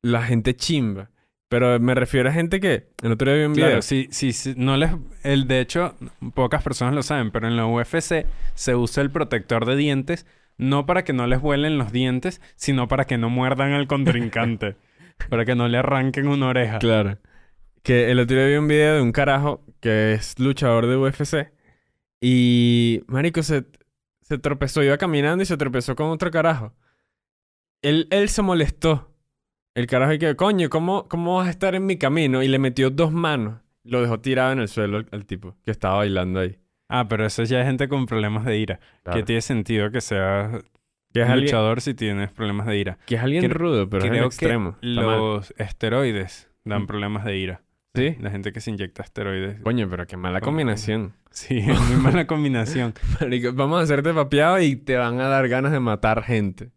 La 0.09 0.23
gente 0.23 0.55
chimba. 0.55 1.11
Pero 1.49 1.81
me 1.81 1.95
refiero 1.95 2.29
a 2.29 2.33
gente 2.33 2.61
que... 2.61 2.89
El 3.03 3.13
otro 3.13 3.31
día 3.31 3.41
vi 3.41 3.47
un 3.47 3.55
video. 3.55 3.69
Claro, 3.69 3.83
sí, 3.83 4.09
sí, 4.11 4.33
sí, 4.33 4.55
no 4.57 4.77
les... 4.77 4.91
El, 5.23 5.49
de 5.49 5.61
hecho, 5.61 5.97
pocas 6.35 6.63
personas 6.63 6.95
lo 6.95 7.03
saben, 7.03 7.31
pero 7.31 7.49
en 7.49 7.57
la 7.57 7.67
UFC 7.67 8.27
se 8.55 8.75
usa 8.75 9.03
el 9.03 9.11
protector 9.11 9.65
de 9.65 9.77
dientes 9.77 10.27
no 10.59 10.87
para 10.87 11.05
que 11.05 11.13
no 11.13 11.27
les 11.27 11.41
vuelen 11.41 11.79
los 11.79 11.93
dientes, 11.93 12.43
sino 12.57 12.89
para 12.89 13.07
que 13.07 13.17
no 13.17 13.31
muerdan 13.31 13.73
al 13.73 13.87
contrincante. 13.87 14.77
para 15.31 15.45
que 15.45 15.55
no 15.55 15.69
le 15.69 15.79
arranquen 15.79 16.27
una 16.27 16.49
oreja. 16.49 16.79
Claro. 16.81 17.19
Que 17.83 18.11
el 18.11 18.19
otro 18.19 18.37
día 18.37 18.47
vi 18.47 18.57
un 18.57 18.69
video 18.69 18.97
de 18.97 19.01
un 19.01 19.13
carajo 19.13 19.65
que 19.81 20.13
es 20.13 20.39
luchador 20.39 20.87
de 20.87 20.97
UFC. 20.97 21.53
Y... 22.21 23.03
Marico, 23.07 23.43
se, 23.43 23.65
se 24.23 24.39
tropezó. 24.39 24.83
Iba 24.83 24.99
caminando 24.99 25.43
y 25.43 25.47
se 25.47 25.57
tropezó 25.57 25.95
con 25.95 26.09
otro 26.09 26.31
carajo. 26.31 26.75
Él, 27.81 28.09
él 28.11 28.29
se 28.29 28.43
molestó. 28.43 29.15
El 29.79 29.87
carajo 29.87 30.13
y 30.13 30.19
que, 30.19 30.35
coño, 30.35 30.69
¿cómo, 30.71 31.07
¿cómo 31.09 31.37
vas 31.37 31.47
a 31.47 31.51
estar 31.51 31.75
en 31.77 31.87
mi 31.87 31.99
camino? 31.99 32.43
Y 32.43 32.49
le 32.49 32.59
metió 32.59 32.91
dos 32.91 33.13
manos. 33.13 33.61
Lo 33.85 34.03
dejó 34.03 34.19
tirado 34.19 34.51
en 34.53 34.59
el 34.59 34.67
suelo 34.69 35.05
al, 35.13 35.25
tipo 35.25 35.57
que 35.65 35.71
estaba 35.71 35.99
bailando 35.99 36.41
ahí. 36.41 36.59
Ah, 36.89 37.07
pero 37.09 37.25
eso 37.25 37.45
ya 37.45 37.61
es 37.61 37.67
gente 37.67 37.87
con 37.89 38.07
problemas 38.07 38.45
de 38.45 38.59
ira. 38.59 38.81
Que 39.13 39.23
tiene 39.23 39.41
sentido 39.41 39.91
que 39.93 40.01
seas 40.01 40.65
Que 41.13 41.21
es 41.23 41.29
alguien, 41.29 41.45
luchador 41.45 41.81
si 41.81 41.95
tienes 41.95 42.33
problemas 42.33 42.67
de 42.67 42.77
ira. 42.77 42.99
que 43.07 43.15
es 43.15 43.23
alguien 43.23 43.49
rudo, 43.51 43.89
pero 43.89 44.03
es 44.03 44.07
en 44.07 44.13
Creo 44.15 44.27
extremo. 44.27 44.77
que 44.81 44.87
los 44.89 45.55
esteroides 45.59 46.51
dan 46.65 46.83
Mm. 46.83 46.87
problemas 46.89 47.25
de 47.25 47.37
ira. 47.39 47.63
¿Sí? 47.95 48.17
La 48.21 48.31
gente 48.31 48.53
que 48.53 48.61
se 48.61 48.71
inyecta 48.71 49.03
esteroides. 49.05 49.61
Coño, 49.61 49.89
pero 49.89 50.07
qué 50.09 50.17
mala 50.17 50.41
combinación. 50.41 51.15
Sí, 51.31 51.59
es 51.59 51.81
muy 51.83 51.97
mala 51.99 52.27
combinación. 52.27 52.95
Marico, 53.21 53.53
vamos 53.53 53.79
a 53.79 53.83
hacerte 53.85 54.13
papeado 54.13 54.61
y 54.61 54.75
te 54.75 54.97
van 54.97 55.21
a 55.21 55.29
dar 55.29 55.47
ganas 55.49 55.71
de 55.71 55.79
matar 55.79 56.25
gente. 56.25 56.71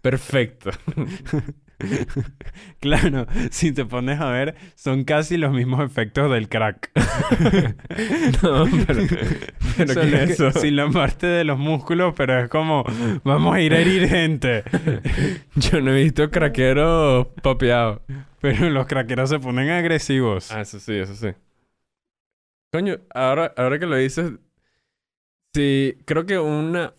Perfecto. 0.00 0.70
Claro, 2.80 3.26
si 3.50 3.72
te 3.72 3.84
pones 3.84 4.20
a 4.20 4.30
ver, 4.30 4.54
son 4.74 5.04
casi 5.04 5.36
los 5.36 5.52
mismos 5.52 5.84
efectos 5.84 6.30
del 6.30 6.48
crack. 6.48 6.90
no, 8.42 8.64
pero... 8.86 9.06
¿qué 9.76 9.82
es 9.82 10.30
eso? 10.30 10.52
Sin 10.52 10.76
la 10.76 10.88
parte 10.90 11.26
de 11.26 11.44
los 11.44 11.58
músculos, 11.58 12.14
pero 12.16 12.38
es 12.44 12.48
como, 12.48 12.84
vamos 13.24 13.54
a 13.54 13.60
ir 13.60 13.74
a 13.74 13.78
herir 13.78 14.08
gente. 14.08 14.62
Yo 15.56 15.80
no 15.80 15.92
he 15.92 16.04
visto 16.04 16.30
craqueros 16.30 17.28
papeados. 17.42 18.00
Pero 18.40 18.70
los 18.70 18.86
craqueros 18.86 19.30
se 19.30 19.38
ponen 19.38 19.70
agresivos. 19.70 20.52
Ah, 20.52 20.60
eso 20.60 20.78
sí, 20.78 20.94
eso 20.94 21.14
sí. 21.14 21.28
Coño, 22.72 22.98
ahora, 23.14 23.52
ahora 23.56 23.78
que 23.78 23.86
lo 23.86 23.96
dices, 23.96 24.32
sí, 25.54 25.98
creo 26.04 26.26
que 26.26 26.38
una, 26.38 26.94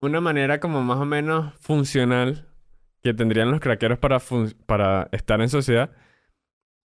una 0.00 0.20
manera 0.20 0.60
como 0.60 0.82
más 0.82 0.98
o 0.98 1.04
menos 1.04 1.54
funcional 1.60 2.53
que 3.04 3.14
tendrían 3.14 3.50
los 3.50 3.60
craqueros 3.60 3.98
para, 3.98 4.18
para 4.66 5.08
estar 5.12 5.40
en 5.42 5.48
sociedad 5.50 5.90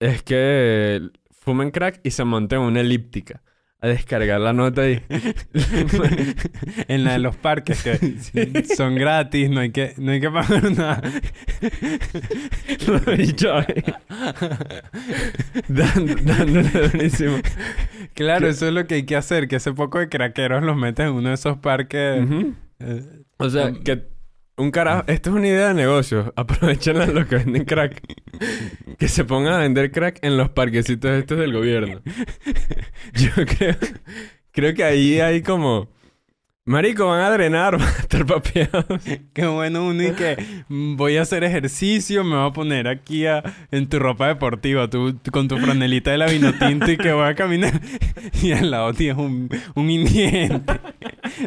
es 0.02 0.24
que 0.24 1.02
fumen 1.30 1.72
crack 1.72 2.00
y 2.04 2.12
se 2.12 2.24
monten 2.24 2.60
en 2.60 2.66
una 2.66 2.80
elíptica 2.82 3.42
a 3.82 3.88
descargar 3.88 4.42
la 4.42 4.52
nota 4.52 4.82
ahí. 4.82 5.02
en 6.90 7.04
la 7.06 7.14
de 7.14 7.20
los 7.20 7.36
parques 7.38 7.82
que 7.84 8.66
son 8.76 8.96
gratis, 8.96 9.50
no 9.50 9.60
hay 9.62 9.72
que, 9.72 9.94
no 9.98 10.12
hay 10.12 10.20
que 10.20 10.30
pagar 10.30 10.72
nada. 10.72 11.02
Los 12.88 13.06
bichos 13.06 13.66
ahí. 13.68 13.84
Dando- 15.68 16.16
dándole 16.24 16.70
durísimo. 16.70 17.38
Claro, 18.16 18.48
eso 18.48 18.68
es 18.68 18.74
lo 18.74 18.86
que 18.88 18.96
hay 18.96 19.04
que 19.06 19.16
hacer, 19.16 19.48
que 19.48 19.58
ese 19.58 19.72
poco 19.74 20.00
de 20.00 20.10
craqueros 20.10 20.64
los 20.64 20.76
metes 20.76 21.06
en 21.08 21.14
uno 21.14 21.30
de 21.30 21.36
esos 21.36 21.58
parques. 21.60 22.24
Ujú. 22.24 22.54
eh, 22.80 23.04
O 23.38 23.50
sea, 23.50 23.68
Um, 23.68 23.84
que 23.84 24.08
un 24.60 24.72
carajo, 24.72 25.04
esto 25.08 25.30
es 25.32 25.36
una 25.36 25.48
idea 25.48 25.68
de 25.70 25.74
negocio. 25.74 26.34
Aprovechenla 26.38 27.08
los 27.08 27.26
que 27.28 27.38
venden 27.38 27.66
crack. 27.66 28.02
que 28.98 29.08
se 29.08 29.26
pongan 29.26 29.54
a 29.54 29.58
vender 29.60 29.92
crack 29.92 30.20
en 30.22 30.38
los 30.38 30.50
parquecitos 30.50 31.12
estos 31.12 31.38
del 31.40 31.54
gobierno. 31.54 32.02
Yo 33.14 33.32
creo, 33.46 33.76
creo 34.52 34.74
que 34.74 34.84
ahí 34.84 35.20
hay 35.20 35.42
como, 35.42 35.90
marico, 36.66 37.08
van 37.08 37.22
a 37.22 37.32
drenar, 37.32 37.78
van 37.80 37.88
a 37.88 38.00
estar 38.00 38.26
papeados. 38.26 38.86
Qué 39.34 39.46
bueno 39.48 39.86
uno 39.88 40.04
y 40.04 40.12
que 40.12 40.38
mm, 40.68 40.96
voy 40.98 41.18
a 41.18 41.22
hacer 41.24 41.44
ejercicio, 41.44 42.24
me 42.24 42.36
voy 42.36 42.50
a 42.50 42.54
poner 42.54 42.88
aquí 42.88 43.26
a- 43.26 43.44
en 43.72 43.88
tu 43.88 43.98
ropa 44.00 44.28
deportiva, 44.28 44.90
tú, 44.90 45.18
con 45.32 45.48
tu 45.48 45.58
franelita 45.58 46.12
de 46.12 46.18
la 46.20 46.28
vino 46.28 46.54
tinto 46.54 46.92
y 46.92 46.98
que 46.98 47.12
voy 47.14 47.28
a 47.28 47.36
caminar. 47.36 47.80
Y 48.44 48.52
al 48.52 48.70
lado 48.72 48.94
tienes 48.94 49.18
un, 49.18 49.50
un 49.76 49.90
indigente 49.90 50.80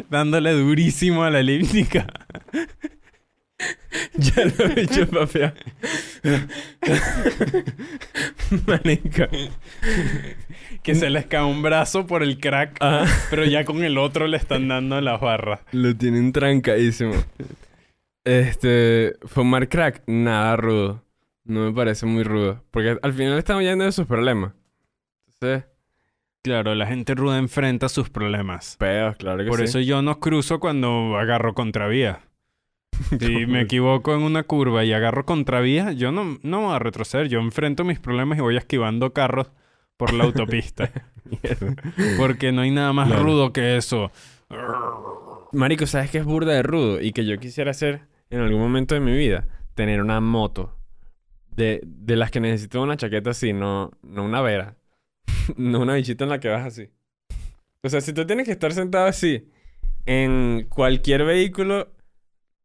dándole 0.09 0.51
durísimo 0.53 1.23
a 1.23 1.29
la 1.31 1.39
elíptica. 1.39 2.05
ya 4.17 4.45
lo 4.45 4.65
he 4.65 4.81
hecho 4.81 5.07
papeado. 5.07 5.53
marico. 8.67 9.23
Que 10.81 10.95
se 10.95 11.09
les 11.09 11.25
cae 11.25 11.43
un 11.43 11.61
brazo 11.61 12.05
por 12.07 12.23
el 12.23 12.39
crack, 12.39 12.77
Ah, 12.81 13.05
pero 13.29 13.45
ya 13.45 13.63
con 13.65 13.83
el 13.83 13.97
otro 13.97 14.27
le 14.27 14.37
están 14.37 14.67
dando 14.67 14.99
las 15.01 15.19
barras. 15.21 15.61
lo 15.71 15.95
tienen 15.95 16.31
trancadísimo. 16.33 17.13
Este, 18.25 19.13
fumar 19.25 19.67
crack, 19.69 20.03
nada 20.07 20.55
rudo. 20.55 21.03
No 21.45 21.61
me 21.65 21.73
parece 21.73 22.05
muy 22.05 22.23
rudo. 22.23 22.63
Porque 22.71 22.97
al 23.01 23.13
final 23.13 23.37
están 23.37 23.57
huyendo 23.57 23.83
de 23.85 23.91
sus 23.91 24.07
problemas. 24.07 24.53
Entonces, 25.33 25.65
Claro, 26.45 26.75
la 26.75 26.85
gente 26.85 27.15
ruda 27.15 27.37
enfrenta 27.37 27.87
sus 27.87 28.09
problemas. 28.09 28.75
peos, 28.77 29.15
claro 29.15 29.43
que 29.45 29.49
Por 29.49 29.59
sí. 29.59 29.63
eso 29.65 29.79
yo 29.79 30.01
no 30.01 30.19
cruzo 30.19 30.59
cuando 30.59 31.17
agarro 31.17 31.53
contravía. 31.53 32.19
Si 33.19 33.45
me 33.45 33.61
equivoco 33.61 34.13
en 34.15 34.21
una 34.21 34.43
curva 34.43 34.83
y 34.83 34.93
agarro 34.93 35.25
contravía, 35.25 35.91
yo 35.93 36.11
no, 36.11 36.37
no 36.41 36.61
voy 36.61 36.75
a 36.75 36.79
retroceder. 36.79 37.27
Yo 37.29 37.39
enfrento 37.39 37.83
mis 37.83 37.99
problemas 37.99 38.37
y 38.37 38.41
voy 38.41 38.57
esquivando 38.57 39.13
carros 39.13 39.51
por 39.97 40.13
la 40.13 40.23
autopista. 40.25 40.91
Porque 42.17 42.51
no 42.51 42.61
hay 42.61 42.71
nada 42.71 42.93
más 42.93 43.07
Claro. 43.07 43.23
rudo 43.23 43.53
que 43.53 43.77
eso. 43.77 44.11
Marico, 45.51 45.85
¿sabes 45.85 46.09
qué 46.11 46.17
es 46.19 46.25
burda 46.25 46.53
de 46.53 46.63
rudo? 46.63 47.01
Y 47.01 47.11
que 47.11 47.25
yo 47.25 47.37
quisiera 47.37 47.71
hacer 47.71 48.01
en 48.29 48.39
algún 48.41 48.59
momento 48.59 48.95
de 48.95 49.01
mi 49.01 49.15
vida. 49.15 49.47
Tener 49.75 50.01
una 50.01 50.19
moto. 50.19 50.75
De, 51.51 51.81
de 51.85 52.15
las 52.15 52.31
que 52.31 52.39
necesito 52.39 52.81
una 52.81 52.97
chaqueta 52.97 53.29
así, 53.29 53.53
no, 53.53 53.91
no 54.01 54.23
una 54.23 54.41
vera. 54.41 54.75
no 55.57 55.79
una 55.81 55.93
bichita 55.95 56.23
en 56.23 56.31
la 56.31 56.39
que 56.39 56.49
vas 56.49 56.65
así. 56.65 56.89
O 57.83 57.89
sea, 57.89 58.01
si 58.01 58.13
tú 58.13 58.25
tienes 58.25 58.45
que 58.45 58.51
estar 58.51 58.73
sentado 58.73 59.05
así 59.05 59.49
en 60.05 60.65
cualquier 60.69 61.23
vehículo, 61.25 61.92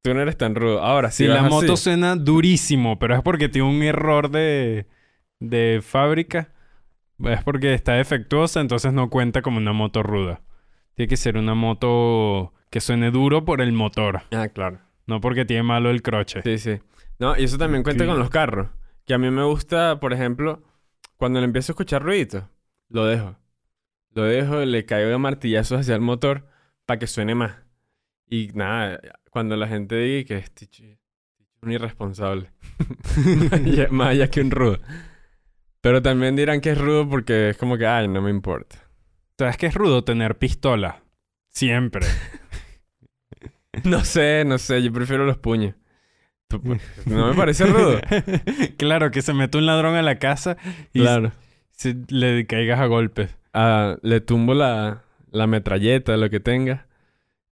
tú 0.08 0.14
no 0.14 0.20
eres 0.20 0.36
tan 0.36 0.54
rudo. 0.54 0.80
Ahora, 0.82 1.10
si 1.10 1.24
Si 1.24 1.28
la 1.28 1.42
moto 1.42 1.74
así- 1.74 1.84
suena 1.84 2.16
durísimo, 2.16 2.98
pero 2.98 3.14
es 3.16 3.22
porque 3.22 3.48
tiene 3.48 3.68
un 3.68 3.82
error 3.82 4.30
de, 4.30 4.86
de 5.40 5.80
fábrica. 5.82 6.52
Es 7.24 7.42
porque 7.42 7.74
está 7.74 7.94
defectuosa, 7.94 8.60
entonces 8.60 8.92
no 8.92 9.10
cuenta 9.10 9.42
como 9.42 9.58
una 9.58 9.72
moto 9.72 10.02
ruda. 10.02 10.40
Tiene 10.94 11.08
que 11.08 11.16
ser 11.16 11.36
una 11.36 11.54
moto 11.54 12.52
que 12.70 12.80
suene 12.80 13.10
duro 13.10 13.44
por 13.44 13.60
el 13.60 13.72
motor, 13.72 14.22
Ah, 14.30 14.48
claro. 14.48 14.78
no 15.06 15.20
porque 15.20 15.44
tiene 15.44 15.62
malo 15.64 15.90
el 15.90 16.02
croche. 16.02 16.42
Sí, 16.42 16.58
sí. 16.58 16.78
No, 17.18 17.36
y 17.36 17.44
eso 17.44 17.58
también 17.58 17.82
cuenta 17.82 18.06
con 18.06 18.18
los 18.18 18.30
carros. 18.30 18.68
Que 19.04 19.14
a 19.14 19.18
mí 19.18 19.30
me 19.30 19.42
gusta, 19.44 19.98
por 20.00 20.12
ejemplo, 20.12 20.62
cuando 21.16 21.40
le 21.40 21.46
empiezo 21.46 21.72
a 21.72 21.74
escuchar 21.74 22.02
ruiditos, 22.02 22.44
lo 22.88 23.04
dejo. 23.06 23.36
Lo 24.14 24.22
dejo, 24.24 24.56
le 24.64 24.84
caigo 24.84 25.10
de 25.10 25.18
martillazos 25.18 25.80
hacia 25.80 25.94
el 25.94 26.00
motor 26.00 26.46
para 26.86 26.98
que 27.00 27.06
suene 27.08 27.34
más. 27.34 27.56
Y 28.30 28.48
nada, 28.54 29.00
cuando 29.30 29.56
la 29.56 29.66
gente 29.68 29.96
diga 29.96 30.26
que 30.28 30.36
es 30.38 30.52
un 31.62 31.72
irresponsable. 31.72 32.50
más, 33.90 34.08
allá, 34.08 34.28
que 34.30 34.40
un 34.40 34.50
rudo. 34.50 34.78
Pero 35.80 36.02
también 36.02 36.36
dirán 36.36 36.60
que 36.60 36.70
es 36.72 36.78
rudo 36.78 37.08
porque 37.08 37.50
es 37.50 37.56
como 37.56 37.78
que, 37.78 37.86
ay, 37.86 38.08
no 38.08 38.20
me 38.20 38.30
importa. 38.30 38.76
¿Sabes 39.38 39.56
que 39.56 39.66
es 39.66 39.74
rudo 39.74 40.04
tener 40.04 40.36
pistola? 40.38 41.02
Siempre. 41.50 42.06
No 43.84 44.04
sé, 44.04 44.44
no 44.44 44.58
sé, 44.58 44.82
yo 44.82 44.92
prefiero 44.92 45.24
los 45.24 45.38
puños. 45.38 45.74
Tú- 46.48 46.60
No 47.06 47.28
me 47.28 47.34
parece 47.34 47.64
rudo. 47.66 48.00
claro, 48.76 49.10
que 49.12 49.22
se 49.22 49.32
mete 49.34 49.56
un 49.58 49.66
ladrón 49.66 49.94
a 49.94 50.02
la 50.02 50.18
casa 50.18 50.56
y 50.92 51.00
Claro. 51.00 51.30
se- 51.70 51.96
le 52.08 52.44
caigas 52.46 52.80
a 52.80 52.86
golpes. 52.86 53.36
Ah, 53.52 53.96
le 54.02 54.20
tumbo 54.20 54.54
la, 54.54 55.04
la 55.30 55.46
metralleta, 55.46 56.16
lo 56.16 56.28
que 56.28 56.40
tenga. 56.40 56.87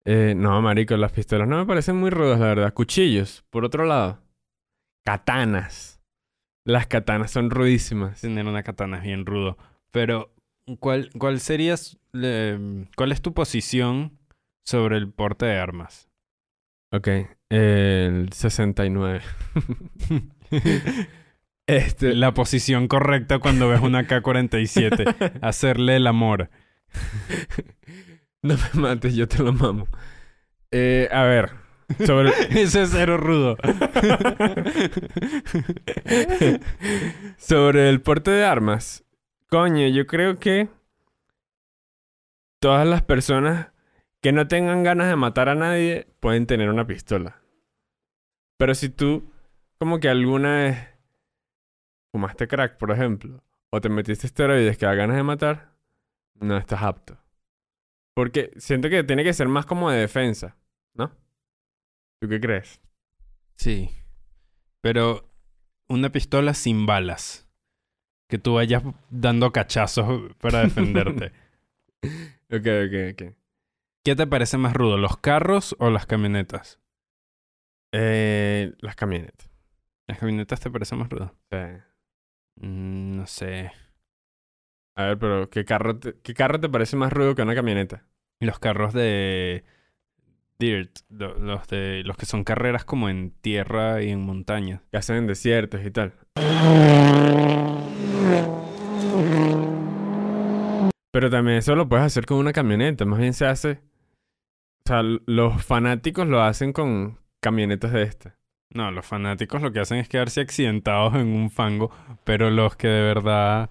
Eh, 0.07 0.35
no, 0.37 0.63
marico, 0.63 0.97
las 0.97 1.13
pistolas 1.13 1.49
no 1.49 1.59
me 1.59 1.67
parecen 1.67 1.97
muy 1.97 2.11
rudas, 2.11 2.39
la 2.39 2.47
verdad. 2.47 2.73
Cuchillos, 2.75 3.45
por 3.51 3.65
otro 3.65 3.85
lado. 3.85 4.23
Katanas. 5.05 6.01
Las 6.65 6.87
katanas 6.87 7.31
son 7.31 7.51
rudísimas. 7.51 8.21
Tener 8.21 8.47
una 8.47 8.63
katana 8.63 8.99
es 8.99 9.03
bien 9.05 9.27
rudo. 9.27 9.57
Pero, 9.91 10.33
¿cuál, 10.81 11.11
cuál 11.19 11.41
serías, 11.41 11.99
le- 12.13 12.87
cuál 12.97 13.13
es 13.13 13.21
tu 13.23 13.35
posición 13.35 14.19
sobre 14.65 14.97
el 14.97 15.11
porte 15.13 15.47
de 15.47 15.59
armas? 15.59 16.09
Ok, 16.93 17.09
el 17.51 18.33
69. 18.33 19.21
este, 21.67 22.15
La 22.15 22.33
posición 22.35 22.87
correcta 22.89 23.39
cuando 23.41 23.69
ves 23.69 23.81
una 23.81 24.07
K-47. 24.07 25.39
Hacerle 25.43 25.97
el 25.97 26.07
amor. 26.07 26.51
no 28.43 28.55
me 28.55 28.81
mates, 28.81 29.15
yo 29.15 29.29
te 29.29 29.43
lo 29.43 29.53
mamo. 29.53 29.87
Eh, 30.71 31.09
a 31.13 31.23
ver, 31.25 31.53
sobre... 32.05 32.31
Ese 32.51 32.83
es 32.83 32.91
cero 32.91 33.17
rudo. 33.17 33.57
Sobre 37.37 37.89
el 37.89 38.01
porte 38.03 38.31
de 38.31 38.45
armas. 38.45 39.05
Coño, 39.49 39.87
yo 39.89 40.07
creo 40.07 40.39
que 40.39 40.69
todas 42.61 42.87
las 42.87 43.03
personas 43.03 43.69
que 44.21 44.33
no 44.33 44.49
tengan 44.49 44.83
ganas 44.83 45.09
de 45.09 45.17
matar 45.17 45.49
a 45.49 45.55
nadie 45.55 46.09
pueden 46.21 46.47
tener 46.47 46.69
una 46.69 46.87
pistola. 46.87 47.41
Pero 48.59 48.75
si 48.75 48.89
tú, 48.89 49.31
como 49.79 50.01
que 50.01 50.09
alguna 50.09 50.57
vez 50.57 50.79
fumaste 52.11 52.49
crack, 52.49 52.79
por 52.79 52.91
ejemplo, 52.91 53.43
o 53.71 53.81
te 53.81 53.89
metiste 53.89 54.27
esteroides 54.27 54.79
que 54.79 54.87
da 54.87 54.95
ganas 54.95 55.17
de 55.17 55.23
matar, 55.23 55.75
no 56.35 56.57
estás 56.57 56.83
apto. 56.83 57.19
Porque 58.17 58.51
siento 58.57 58.89
que 58.89 59.05
tiene 59.05 59.25
que 59.25 59.35
ser 59.35 59.47
más 59.47 59.67
como 59.67 59.91
de 59.91 59.99
defensa, 59.99 60.57
¿no? 60.95 61.13
¿Tú 62.19 62.29
qué 62.31 62.41
crees? 62.41 62.81
Sí. 63.57 63.91
Pero 64.81 65.31
una 65.87 66.11
pistola 66.11 66.55
sin 66.55 66.87
balas. 66.87 67.47
Que 68.27 68.39
tú 68.39 68.55
vayas 68.55 68.83
dando 69.11 69.53
cachazos 69.53 70.35
para 70.41 70.61
defenderte. 70.61 71.33
Ok, 72.49 72.65
ok, 72.87 72.95
ok. 73.13 73.35
¿Qué 74.05 74.15
te 74.15 74.25
parece 74.29 74.57
más 74.57 74.75
rudo, 74.75 74.99
los 74.99 75.17
carros 75.17 75.75
o 75.81 75.91
las 75.91 76.07
camionetas? 76.07 76.79
Eh, 77.91 78.73
las 78.79 78.95
camionetas. 78.95 79.51
¿Las 80.07 80.19
camionetas 80.19 80.61
te 80.61 80.71
parecen 80.71 81.01
más 81.01 81.09
rudas? 81.09 81.33
Sí. 81.51 81.57
Mm, 82.65 83.17
no 83.17 83.27
sé. 83.27 83.73
A 84.97 85.05
ver, 85.05 85.19
pero 85.19 85.51
¿qué 85.51 85.65
carro, 85.65 85.99
te, 85.99 86.15
¿qué 86.23 86.35
carro 86.35 86.59
te 86.59 86.69
parece 86.69 86.97
más 86.97 87.13
rudo 87.13 87.35
que 87.35 87.43
una 87.43 87.55
camioneta? 87.55 88.05
Los 88.41 88.59
carros 88.59 88.95
de 88.95 89.65
dirt, 90.59 90.91
lo- 91.11 91.39
los 91.39 91.67
de 91.69 92.03
los 92.05 92.17
que 92.17 92.25
son 92.27 92.45
carreras 92.45 92.85
como 92.85 93.09
en 93.11 93.31
tierra 93.31 94.03
y 94.03 94.11
en 94.11 94.21
montaña. 94.21 94.83
Que 94.91 94.97
hacen 94.97 95.17
en 95.17 95.27
desiertos 95.27 95.85
y 95.85 95.91
tal. 95.91 96.15
Pero 101.13 101.31
también 101.31 101.59
eso 101.59 101.75
lo 101.75 101.89
puedes 101.89 102.05
hacer 102.07 102.27
con 102.27 102.39
una 102.39 102.53
camioneta. 102.53 103.05
Más 103.05 103.19
bien 103.19 103.33
se 103.33 103.47
hace... 103.47 103.81
O 104.85 104.89
sea, 104.89 105.03
los 105.03 105.65
fanáticos 105.65 106.27
lo 106.29 106.43
hacen 106.43 106.73
con 106.73 107.19
camionetas 107.43 107.93
de 107.93 108.03
estas. 108.03 108.35
No, 108.73 108.91
los 108.91 109.05
fanáticos 109.07 109.63
lo 109.63 109.73
que 109.73 109.81
hacen 109.81 109.99
es 109.99 110.09
quedarse 110.09 110.41
accidentados 110.41 111.15
en 111.15 111.29
un 111.29 111.51
fango, 111.51 111.91
pero 112.25 112.51
los 112.51 112.77
que 112.77 112.89
de 112.89 113.03
verdad, 113.03 113.71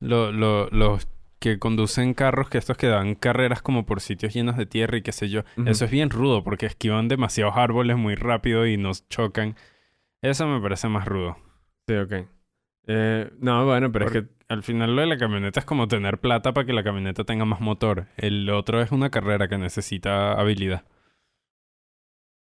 lo- 0.00 0.32
lo- 0.32 0.68
los 0.70 1.08
que 1.38 1.58
conducen 1.58 2.14
carros, 2.14 2.48
que 2.48 2.58
estos 2.58 2.76
que 2.76 2.86
dan 2.86 3.14
carreras 3.14 3.60
como 3.62 3.84
por 3.86 4.00
sitios 4.00 4.32
llenos 4.34 4.56
de 4.56 4.66
tierra 4.66 4.96
y 4.96 5.02
qué 5.02 5.12
sé 5.12 5.28
yo, 5.28 5.42
eso 5.66 5.84
es 5.84 5.90
bien 5.90 6.10
rudo 6.10 6.42
porque 6.42 6.66
esquivan 6.66 7.08
demasiados 7.08 7.56
árboles 7.56 7.96
muy 7.96 8.14
rápido 8.14 8.66
y 8.66 8.76
nos 8.78 9.08
chocan. 9.08 9.54
Eso 10.22 10.46
me 10.46 10.60
parece 10.60 10.88
más 10.88 11.04
rudo. 11.06 11.36
Sí, 11.86 11.94
ok. 11.94 12.12
Eh, 12.88 13.30
no, 13.38 13.64
bueno, 13.66 13.92
pero 13.92 14.06
es 14.06 14.12
que... 14.12 14.24
al 14.48 14.62
final 14.62 14.96
lo 14.96 15.02
de 15.02 15.08
la 15.08 15.18
camioneta 15.18 15.60
es 15.60 15.66
como 15.66 15.88
tener 15.88 16.18
plata 16.20 16.54
para 16.54 16.66
que 16.66 16.72
la 16.72 16.82
camioneta 16.82 17.24
tenga 17.24 17.44
más 17.44 17.60
motor. 17.60 18.06
El 18.16 18.48
otro 18.48 18.80
es 18.80 18.90
una 18.90 19.10
carrera 19.10 19.46
que 19.48 19.58
necesita 19.58 20.32
habilidad. 20.32 20.84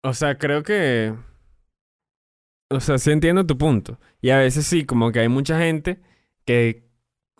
O 0.02 0.12
sea, 0.12 0.36
creo 0.38 0.62
que... 0.62 1.14
O 2.70 2.80
sea, 2.80 2.98
sí 2.98 3.10
entiendo 3.10 3.46
tu 3.46 3.56
punto. 3.56 3.98
Y 4.20 4.30
a 4.30 4.38
veces 4.38 4.66
sí, 4.66 4.84
como 4.84 5.10
que 5.12 5.20
hay 5.20 5.28
mucha 5.28 5.58
gente 5.58 6.00
que 6.44 6.83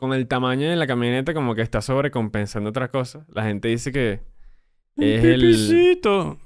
con 0.05 0.13
el 0.13 0.29
tamaño 0.29 0.69
de 0.69 0.77
la 0.77 0.87
camioneta 0.87 1.33
como 1.33 1.55
que 1.55 1.63
está 1.63 1.81
sobrecompensando 1.81 2.69
otras 2.69 2.91
cosas. 2.91 3.25
La 3.33 3.45
gente 3.45 3.69
dice 3.69 3.91
que 3.91 4.21
es 4.99 5.25
el... 5.25 5.99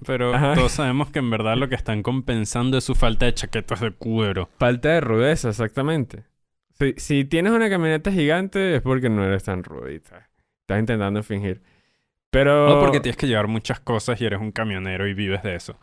Pero 0.06 0.32
Ajá. 0.32 0.54
todos 0.54 0.70
sabemos 0.70 1.10
que 1.10 1.18
en 1.18 1.28
verdad 1.28 1.56
lo 1.56 1.68
que 1.68 1.74
están 1.74 2.04
compensando 2.04 2.78
es 2.78 2.84
su 2.84 2.94
falta 2.94 3.26
de 3.26 3.34
chaquetas 3.34 3.80
de 3.80 3.90
cuero. 3.90 4.48
Falta 4.58 4.90
de 4.90 5.00
rudeza, 5.00 5.48
exactamente. 5.48 6.22
Si, 6.78 6.94
si 6.98 7.24
tienes 7.24 7.52
una 7.52 7.68
camioneta 7.68 8.12
gigante 8.12 8.76
es 8.76 8.82
porque 8.82 9.10
no 9.10 9.24
eres 9.24 9.42
tan 9.42 9.64
rudita. 9.64 10.30
Estás 10.60 10.78
intentando 10.78 11.24
fingir. 11.24 11.60
Pero... 12.30 12.78
O 12.78 12.80
porque 12.80 13.00
tienes 13.00 13.16
que 13.16 13.26
llevar 13.26 13.48
muchas 13.48 13.80
cosas 13.80 14.20
y 14.20 14.24
eres 14.24 14.40
un 14.40 14.52
camionero 14.52 15.08
y 15.08 15.14
vives 15.14 15.42
de 15.42 15.56
eso. 15.56 15.76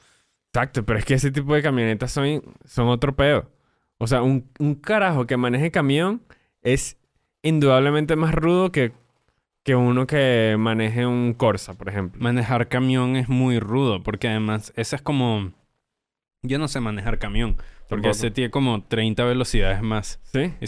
Exacto, 0.54 0.86
pero 0.86 0.98
es 0.98 1.04
que 1.04 1.16
ese 1.16 1.30
tipo 1.30 1.54
de 1.54 1.62
camionetas 1.62 2.10
son, 2.10 2.42
son 2.64 2.88
otro 2.88 3.18
peo. 3.18 3.52
O 3.98 4.08
sea, 4.08 4.22
un, 4.22 4.50
un 4.60 4.76
carajo 4.76 5.28
que 5.28 5.36
maneje 5.36 5.72
camión 5.72 6.22
es 6.62 6.98
indudablemente 7.46 8.16
más 8.18 8.34
rudo 8.36 8.72
que, 8.72 8.92
que 9.64 9.76
uno 9.76 10.06
que 10.08 10.56
maneje 10.60 11.06
un 11.06 11.34
Corsa, 11.34 11.76
por 11.76 11.88
ejemplo. 11.90 12.22
Manejar 12.22 12.68
camión 12.68 13.16
es 13.16 13.30
muy 13.30 13.60
rudo 13.60 14.04
porque 14.04 14.28
además 14.28 14.74
ese 14.76 14.98
es 14.98 15.02
como... 15.02 15.52
Yo 16.44 16.60
no 16.60 16.68
sé 16.68 16.80
manejar 16.80 17.18
camión 17.18 17.56
porque 17.90 18.10
ese 18.10 18.32
tiene 18.32 18.52
como 18.52 18.84
30 18.84 19.24
velocidades 19.26 19.82
más. 19.82 20.20
¿Sí? 20.34 20.54
Y 20.62 20.68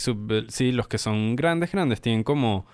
sí, 0.50 0.72
los 0.72 0.88
que 0.88 0.98
son 0.98 1.36
grandes, 1.36 1.72
grandes 1.72 2.00
tienen 2.02 2.24
como... 2.24 2.66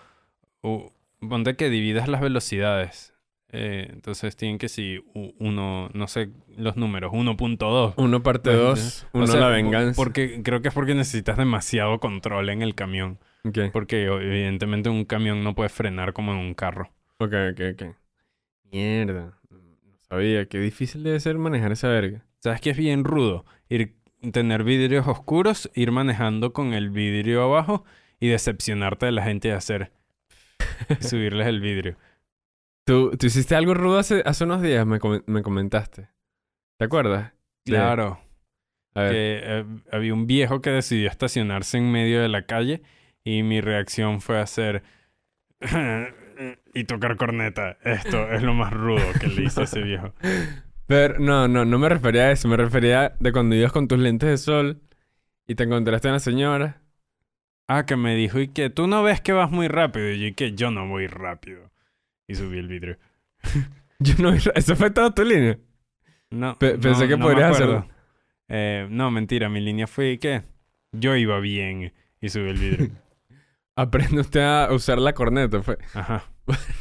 u- 0.61 0.91
ponte 1.27 1.55
que 1.55 1.69
dividas 1.69 2.07
las 2.07 2.21
velocidades. 2.21 3.13
Eh, 3.55 3.87
entonces 3.91 4.35
tienen 4.35 4.57
que 4.57 4.67
si 4.67 4.99
uno, 5.39 5.89
no 5.93 6.07
sé 6.07 6.31
los 6.57 6.75
números, 6.75 7.11
1.2. 7.13 7.93
Uno 7.97 8.23
parte 8.23 8.49
Pues, 8.49 8.59
dos, 8.61 9.07
O 9.11 9.17
uno 9.19 9.27
sea, 9.27 9.39
la 9.41 9.47
venganza. 9.49 9.95
Porque 9.95 10.41
creo 10.43 10.61
que 10.61 10.69
es 10.69 10.73
porque 10.73 10.95
necesitas 10.95 11.37
demasiado 11.37 11.99
control 11.99 12.49
en 12.49 12.61
el 12.61 12.73
camión. 12.75 13.19
Porque 13.71 14.05
evidentemente 14.05 14.89
un 14.89 15.05
camión 15.05 15.43
no 15.43 15.53
puede 15.55 15.69
frenar 15.69 16.13
como 16.13 16.31
en 16.31 16.39
un 16.39 16.53
carro. 16.53 16.91
ok, 17.17 17.33
ok, 17.51 17.61
ok. 17.73 17.95
Mierda. 18.71 19.37
No 19.49 19.97
sabía. 20.09 20.45
Qué 20.47 20.59
difícil 20.59 21.03
debe 21.03 21.19
ser 21.19 21.37
manejar 21.37 21.71
esa 21.71 21.87
verga. 21.89 22.25
¿Sabes 22.39 22.61
qué 22.61 22.71
es 22.71 22.77
bien 22.77 23.03
rudo? 23.03 23.45
Ir, 23.69 23.95
tener 24.31 24.63
vidrios 24.63 25.07
oscuros, 25.07 25.69
ir 25.75 25.91
manejando 25.91 26.53
con 26.53 26.73
el 26.73 26.89
vidrio 26.89 27.43
abajo 27.43 27.85
y 28.19 28.27
decepcionarte 28.29 29.05
de 29.07 29.11
la 29.11 29.23
gente 29.23 29.49
y 29.49 29.51
hacer... 29.51 29.91
subirles 31.01 31.47
el 31.47 31.61
vidrio. 31.61 31.97
¿Tú, 32.85 33.11
tú 33.17 33.27
hiciste 33.27 33.55
algo 33.55 33.73
rudo 33.73 33.97
hace, 33.99 34.21
hace 34.25 34.43
unos 34.43 34.61
días, 34.61 34.85
me, 34.85 34.99
comen- 34.99 35.23
me 35.25 35.41
comentaste. 35.41 36.09
¿Te 36.77 36.85
acuerdas? 36.85 37.33
Claro. 37.65 38.19
A 38.95 39.01
ver. 39.03 39.11
que 39.11 39.41
eh, 39.43 39.65
había 39.91 40.13
un 40.13 40.27
viejo 40.27 40.61
que 40.61 40.69
decidió 40.69 41.09
estacionarse 41.09 41.77
en 41.77 41.91
medio 41.91 42.21
de 42.21 42.29
la 42.29 42.45
calle 42.45 42.81
y 43.23 43.43
mi 43.43 43.61
reacción 43.61 44.21
fue 44.21 44.39
hacer 44.39 44.83
y 46.73 46.83
tocar 46.85 47.15
corneta. 47.17 47.77
Esto 47.83 48.29
es 48.31 48.41
lo 48.43 48.53
más 48.53 48.73
rudo 48.73 49.03
que 49.19 49.27
le 49.27 49.43
hice 49.43 49.61
a 49.61 49.63
ese 49.63 49.81
viejo. 49.81 50.13
Pero 50.87 51.19
no, 51.19 51.47
no, 51.47 51.65
no 51.65 51.79
me 51.79 51.89
refería 51.89 52.23
a 52.23 52.31
eso. 52.31 52.47
Me 52.47 52.57
refería 52.57 53.15
de 53.19 53.31
cuando 53.31 53.55
ibas 53.55 53.71
con 53.71 53.87
tus 53.87 53.99
lentes 53.99 54.29
de 54.29 54.37
sol 54.37 54.81
y 55.47 55.55
te 55.55 55.63
encontraste 55.63 56.07
a 56.09 56.11
una 56.11 56.19
señora. 56.19 56.81
Ah, 57.67 57.85
que 57.85 57.95
me 57.95 58.15
dijo 58.15 58.39
y 58.39 58.49
que 58.49 58.69
tú 58.69 58.87
no 58.87 59.03
ves 59.03 59.21
que 59.21 59.31
vas 59.31 59.49
muy 59.49 59.67
rápido 59.69 60.09
y 60.11 60.19
yo, 60.29 60.35
que 60.35 60.53
yo 60.53 60.69
no 60.69 60.87
voy 60.87 61.07
rápido. 61.07 61.71
Y 62.27 62.35
subí 62.35 62.57
el 62.57 62.67
vidrio. 62.67 62.97
Yo 63.99 64.15
no... 64.19 64.33
¿Eso 64.33 64.75
fue 64.75 64.89
toda 64.91 65.13
tu 65.13 65.23
línea? 65.23 65.57
No, 66.29 66.57
Pe- 66.57 66.77
pensé 66.77 67.03
no- 67.03 67.07
que 67.09 67.17
no 67.17 67.25
podrías 67.25 67.51
hacerlo. 67.51 67.87
Eh, 68.49 68.85
no, 68.89 69.11
mentira, 69.11 69.47
mi 69.47 69.61
línea 69.61 69.87
fue 69.87 70.17
que 70.19 70.41
yo 70.91 71.15
iba 71.15 71.39
bien 71.39 71.93
y 72.19 72.29
subí 72.29 72.49
el 72.49 72.57
vidrio. 72.57 72.89
Aprende 73.75 74.21
usted 74.21 74.41
a 74.41 74.71
usar 74.71 74.99
la 74.99 75.13
corneta, 75.13 75.61
fue. 75.63 75.77
Ajá. 75.93 76.23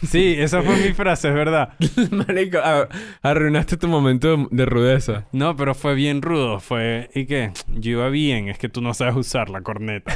Sí, 0.03 0.35
esa 0.39 0.61
fue 0.63 0.77
mi 0.77 0.93
frase, 0.93 1.29
es 1.29 1.35
verdad. 1.35 1.75
Marico, 2.11 2.59
a- 2.59 2.89
arruinaste 3.23 3.77
tu 3.77 3.89
momento 3.89 4.37
de, 4.37 4.47
de 4.51 4.67
rudeza. 4.67 5.27
No, 5.33 5.57
pero 5.57 5.75
fue 5.75 5.95
bien 5.95 6.21
rudo. 6.21 6.61
Fue. 6.61 7.09
¿Y 7.15 7.27
qué? 7.27 7.53
Yo 7.69 7.93
iba 7.93 8.09
bien, 8.11 8.49
es 8.49 8.59
que 8.59 8.69
tú 8.69 8.83
no 8.83 8.93
sabes 8.93 9.15
usar 9.17 9.49
la 9.51 9.63
corneta. 9.63 10.15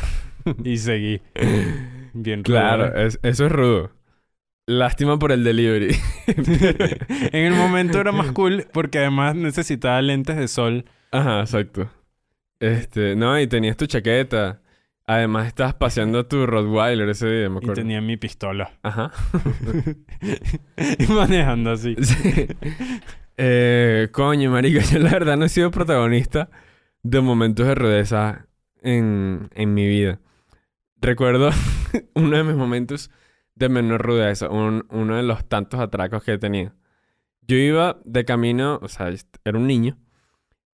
y 0.65 0.77
seguí. 0.79 1.23
Bien 2.13 2.45
rudo. 2.45 2.59
Claro, 2.59 2.97
es- 3.01 3.19
eso 3.23 3.47
es 3.47 3.53
rudo. 3.53 3.91
Lástima 4.67 5.19
por 5.19 5.31
el 5.33 5.45
delivery. 5.45 5.97
en 6.27 7.45
el 7.45 7.55
momento 7.55 8.01
era 8.01 8.11
más 8.13 8.33
cool 8.33 8.67
porque 8.73 8.99
además 8.99 9.35
necesitaba 9.37 10.03
lentes 10.03 10.37
de 10.37 10.49
sol. 10.49 10.85
Ajá, 11.13 11.41
exacto. 11.41 11.89
Este, 12.59 13.15
no, 13.15 13.39
y 13.41 13.47
tenías 13.47 13.77
tu 13.77 13.87
chaqueta. 13.87 14.61
Además, 15.09 15.47
estabas 15.47 15.75
paseando 15.75 16.27
tu 16.27 16.47
Rottweiler 16.47 17.09
ese 17.09 17.29
día, 17.29 17.49
me 17.49 17.57
Y 17.57 17.59
acuerdo. 17.59 17.75
tenía 17.75 18.01
mi 18.01 18.17
pistola. 18.17 18.73
Ajá. 18.83 19.13
y 20.99 21.07
manejando 21.13 21.71
así. 21.73 21.95
Sí. 22.03 22.49
Eh, 23.37 24.09
coño, 24.13 24.51
marica, 24.51 24.81
yo 24.81 24.99
la 24.99 25.11
verdad 25.11 25.37
no 25.37 25.45
he 25.45 25.49
sido 25.49 25.71
protagonista 25.71 26.51
de 27.03 27.21
momentos 27.21 27.67
de 27.67 27.75
rudeza 27.75 28.47
en, 28.83 29.49
en 29.55 29.75
mi 29.75 29.87
vida. 29.87 30.19
Recuerdo 31.01 31.51
uno 32.15 32.37
de 32.37 32.43
mis 32.45 32.57
momentos 32.57 33.11
de 33.55 33.69
menor 33.69 34.03
rudeza, 34.03 34.49
un- 34.51 34.87
uno 34.91 35.17
de 35.17 35.23
los 35.23 35.47
tantos 35.49 35.79
atracos 35.81 36.25
que 36.25 36.33
he 36.33 36.39
tenido. 36.39 36.73
Yo 37.43 37.57
iba 37.57 37.99
de 38.05 38.25
camino, 38.25 38.81
o 38.83 38.89
sea, 38.89 39.11
era 39.45 39.57
un 39.59 39.67
niño, 39.69 39.99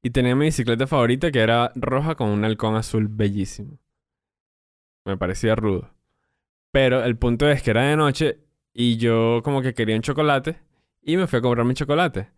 y 0.03 0.11
tenía 0.11 0.35
mi 0.35 0.47
bicicleta 0.47 0.87
favorita 0.87 1.31
que 1.31 1.41
era 1.41 1.71
roja 1.75 2.15
con 2.15 2.31
un 2.31 2.45
halcón 2.45 2.77
azul 2.77 3.09
bellísimo. 3.09 3.79
Me 5.05 5.17
parecía 5.17 5.55
rudo. 5.55 5.91
Pero 6.71 7.05
el 7.05 7.17
punto 7.17 7.49
es 7.49 7.63
que 7.63 7.71
era 7.71 7.83
de 7.83 7.97
noche 7.97 8.39
y 8.73 8.97
yo 8.97 9.43
como 9.45 9.63
que 9.63 9.75
quería 9.75 9.97
un 9.97 10.03
chocolate 10.03 10.59
y 11.03 11.17
me 11.17 11.27
fui 11.27 11.39
a 11.39 11.43
comprar 11.43 11.67
mi 11.67 11.75
chocolate. 11.75 12.31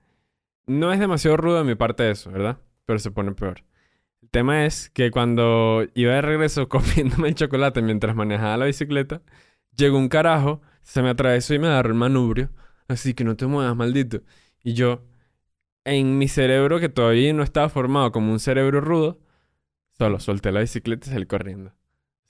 No 0.66 0.92
es 0.92 0.98
demasiado 0.98 1.36
rudo 1.36 1.58
de 1.58 1.64
mi 1.64 1.74
parte 1.74 2.10
eso, 2.10 2.30
¿verdad? 2.30 2.58
Pero 2.86 2.98
se 2.98 3.10
pone 3.10 3.32
peor. 3.32 3.64
El 4.22 4.30
tema 4.30 4.64
es 4.66 4.90
que 4.90 5.10
cuando 5.10 5.84
iba 5.94 6.14
de 6.14 6.22
regreso 6.22 6.68
comiéndome 6.70 7.28
el 7.28 7.34
chocolate 7.34 7.82
mientras 7.82 8.16
manejaba 8.16 8.56
la 8.56 8.66
bicicleta, 8.66 9.22
llegó 9.76 9.98
un 9.98 10.08
carajo, 10.08 10.62
se 10.82 11.02
me 11.02 11.10
atravesó 11.10 11.54
y 11.54 11.58
me 11.58 11.68
agarró 11.68 11.90
el 11.90 11.94
manubrio. 11.94 12.50
Así 12.88 13.14
que 13.14 13.24
no 13.24 13.36
te 13.36 13.46
muevas, 13.46 13.76
maldito. 13.76 14.22
Y 14.62 14.74
yo, 14.74 15.04
en 15.84 16.18
mi 16.18 16.28
cerebro 16.28 16.80
que 16.80 16.88
todavía 16.88 17.32
no 17.32 17.42
estaba 17.42 17.68
formado 17.68 18.12
como 18.12 18.32
un 18.32 18.40
cerebro 18.40 18.80
rudo, 18.80 19.20
solo 19.98 20.18
solté 20.20 20.52
la 20.52 20.60
bicicleta 20.60 21.08
y 21.08 21.12
salí 21.12 21.26
corriendo. 21.26 21.72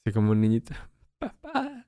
Así 0.05 0.13
como 0.13 0.33
un 0.33 0.41
niñito. 0.41 0.75
Papá, 1.19 1.87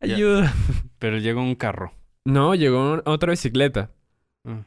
ayuda. 0.00 0.52
Pero 0.98 1.18
llegó 1.18 1.40
un 1.40 1.54
carro. 1.54 1.92
No, 2.24 2.54
llegó 2.54 3.02
otra 3.06 3.30
bicicleta. 3.30 3.90
Ah. 4.44 4.64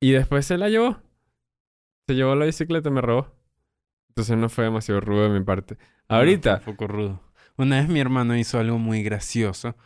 Y 0.00 0.12
después 0.12 0.46
se 0.46 0.56
la 0.56 0.68
llevó. 0.68 0.98
Se 2.06 2.14
llevó 2.14 2.34
la 2.36 2.44
bicicleta 2.44 2.88
y 2.88 2.92
me 2.92 3.00
robó. 3.00 3.34
Entonces 4.10 4.36
no 4.36 4.48
fue 4.48 4.64
demasiado 4.64 5.00
rudo 5.00 5.24
de 5.24 5.38
mi 5.38 5.44
parte. 5.44 5.78
Ahorita. 6.08 6.54
No, 6.54 6.60
fue 6.60 6.70
un 6.72 6.76
poco 6.76 6.86
rudo. 6.92 7.22
Una 7.56 7.80
vez 7.80 7.88
mi 7.88 7.98
hermano 7.98 8.36
hizo 8.36 8.58
algo 8.60 8.78
muy 8.78 9.02
gracioso. 9.02 9.76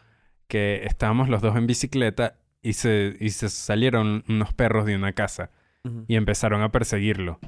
Que 0.47 0.83
estábamos 0.85 1.31
los 1.31 1.41
dos 1.41 1.57
en 1.57 1.67
bicicleta 1.67 2.39
y 2.61 2.75
se, 2.75 3.17
y 3.19 3.31
se 3.31 3.49
salieron 3.49 4.25
unos 4.29 4.53
perros 4.53 4.85
de 4.85 4.95
una 4.95 5.13
casa. 5.15 5.51
y 6.07 6.17
empezaron 6.17 6.61
a 6.61 6.71
perseguirlo. 6.71 7.39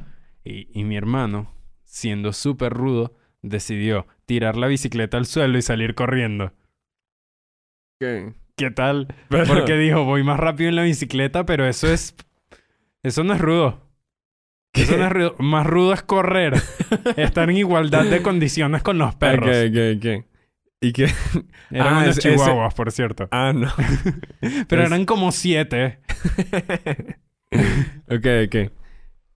Y, 0.45 0.69
y 0.79 0.85
mi 0.85 0.97
hermano, 0.97 1.53
siendo 1.85 2.33
súper 2.33 2.73
rudo, 2.73 3.15
decidió 3.43 4.07
tirar 4.27 4.57
la 4.57 4.67
bicicleta 4.67 5.17
al 5.17 5.27
suelo 5.27 5.59
y 5.59 5.63
salir 5.63 5.95
corriendo. 5.95 6.53
¿Qué? 8.01 8.33
¿Qué 8.57 8.71
tal? 8.71 9.09
Porque 9.29 9.77
dijo, 9.77 10.05
voy 10.05 10.23
más 10.23 10.39
rápido 10.39 10.69
en 10.69 10.77
la 10.77 10.83
bicicleta, 10.83 11.45
pero 11.45 11.67
eso 11.67 11.93
es... 11.93 12.15
Eso 13.03 13.25
no 13.25 13.35
es 13.35 13.41
rudo. 13.41 13.81
Eso 14.73 14.97
no 14.97 15.07
es 15.07 15.13
rudo. 15.13 15.37
Más 15.39 15.67
rudo 15.67 15.93
es 15.93 16.03
correr. 16.03 16.55
Estar 17.17 17.51
en 17.51 17.57
igualdad 17.57 18.05
de 18.05 18.23
condiciones 18.23 18.83
con 18.83 18.99
los 18.99 19.15
perros. 19.17 19.49
Ok, 19.49 19.71
ok, 19.71 19.99
ok. 19.99 20.27
¿Y 20.81 20.93
qué? 20.93 21.05
Eran 21.71 21.95
Ah, 21.95 21.99
unos 22.03 22.19
ese- 22.19 22.29
ese- 22.33 22.39
chihuahuas, 22.45 22.75
por 22.75 22.91
cierto. 22.93 23.29
Ah, 23.31 23.53
no. 23.55 23.73
Pero 24.69 24.83
es- 24.83 24.89
eran 24.89 25.05
como 25.07 25.33
siete. 25.33 25.99
ok, 28.09 28.27
ok. 28.47 28.73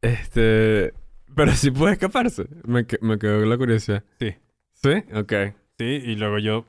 Este. 0.02 0.92
Pero 1.34 1.52
sí 1.52 1.70
puede 1.70 1.92
escaparse. 1.94 2.46
Me, 2.64 2.86
me 3.00 3.18
quedó 3.18 3.44
la 3.44 3.56
curiosidad. 3.56 4.04
Sí. 4.18 4.34
¿Sí? 4.82 4.90
Ok. 5.14 5.32
Sí, 5.78 5.84
y 5.84 6.16
luego 6.16 6.38
yo 6.38 6.64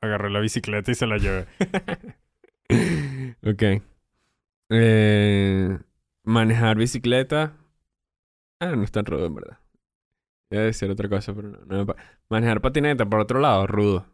agarré 0.00 0.30
la 0.30 0.40
bicicleta 0.40 0.90
y 0.90 0.94
se 0.94 1.06
la 1.06 1.16
llevé. 1.18 1.46
ok. 3.42 3.82
Eh, 4.70 5.78
manejar 6.24 6.76
bicicleta. 6.76 7.56
Ah, 8.60 8.74
no 8.76 8.82
es 8.84 8.92
tan 8.92 9.04
rudo, 9.04 9.26
en 9.26 9.34
verdad. 9.34 9.58
Iba 10.50 10.62
a 10.62 10.66
decir 10.66 10.90
otra 10.90 11.08
cosa, 11.08 11.34
pero 11.34 11.48
no. 11.48 11.58
no 11.66 11.78
me 11.78 11.86
pa- 11.86 11.96
manejar 12.28 12.60
patineta, 12.60 13.06
por 13.06 13.20
otro 13.20 13.40
lado, 13.40 13.66
rudo. 13.66 14.06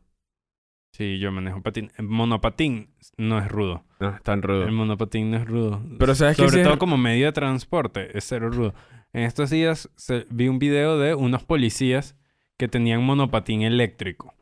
Sí, 0.92 1.18
yo 1.18 1.30
manejo 1.30 1.62
patín. 1.62 1.90
El 1.96 2.06
monopatín 2.06 2.94
no 3.18 3.38
es 3.38 3.48
rudo. 3.48 3.84
No, 4.00 4.10
es 4.16 4.22
tan 4.22 4.42
rudo. 4.42 4.64
El 4.64 4.72
monopatín 4.72 5.30
no 5.30 5.36
es 5.36 5.46
rudo. 5.46 5.82
Pero 5.98 6.14
¿sabes 6.14 6.36
Sobre 6.36 6.50
sí 6.50 6.58
es- 6.60 6.64
todo 6.66 6.78
como 6.78 6.96
medio 6.96 7.26
de 7.26 7.32
transporte, 7.32 8.16
es 8.16 8.24
cero 8.26 8.50
rudo. 8.50 8.74
En 9.12 9.22
estos 9.24 9.50
días 9.50 9.90
se- 9.96 10.26
vi 10.30 10.48
un 10.48 10.58
video 10.58 10.98
de 10.98 11.14
unos 11.14 11.44
policías 11.44 12.16
que 12.58 12.68
tenían 12.68 13.02
monopatín 13.02 13.62
eléctrico. 13.62 14.34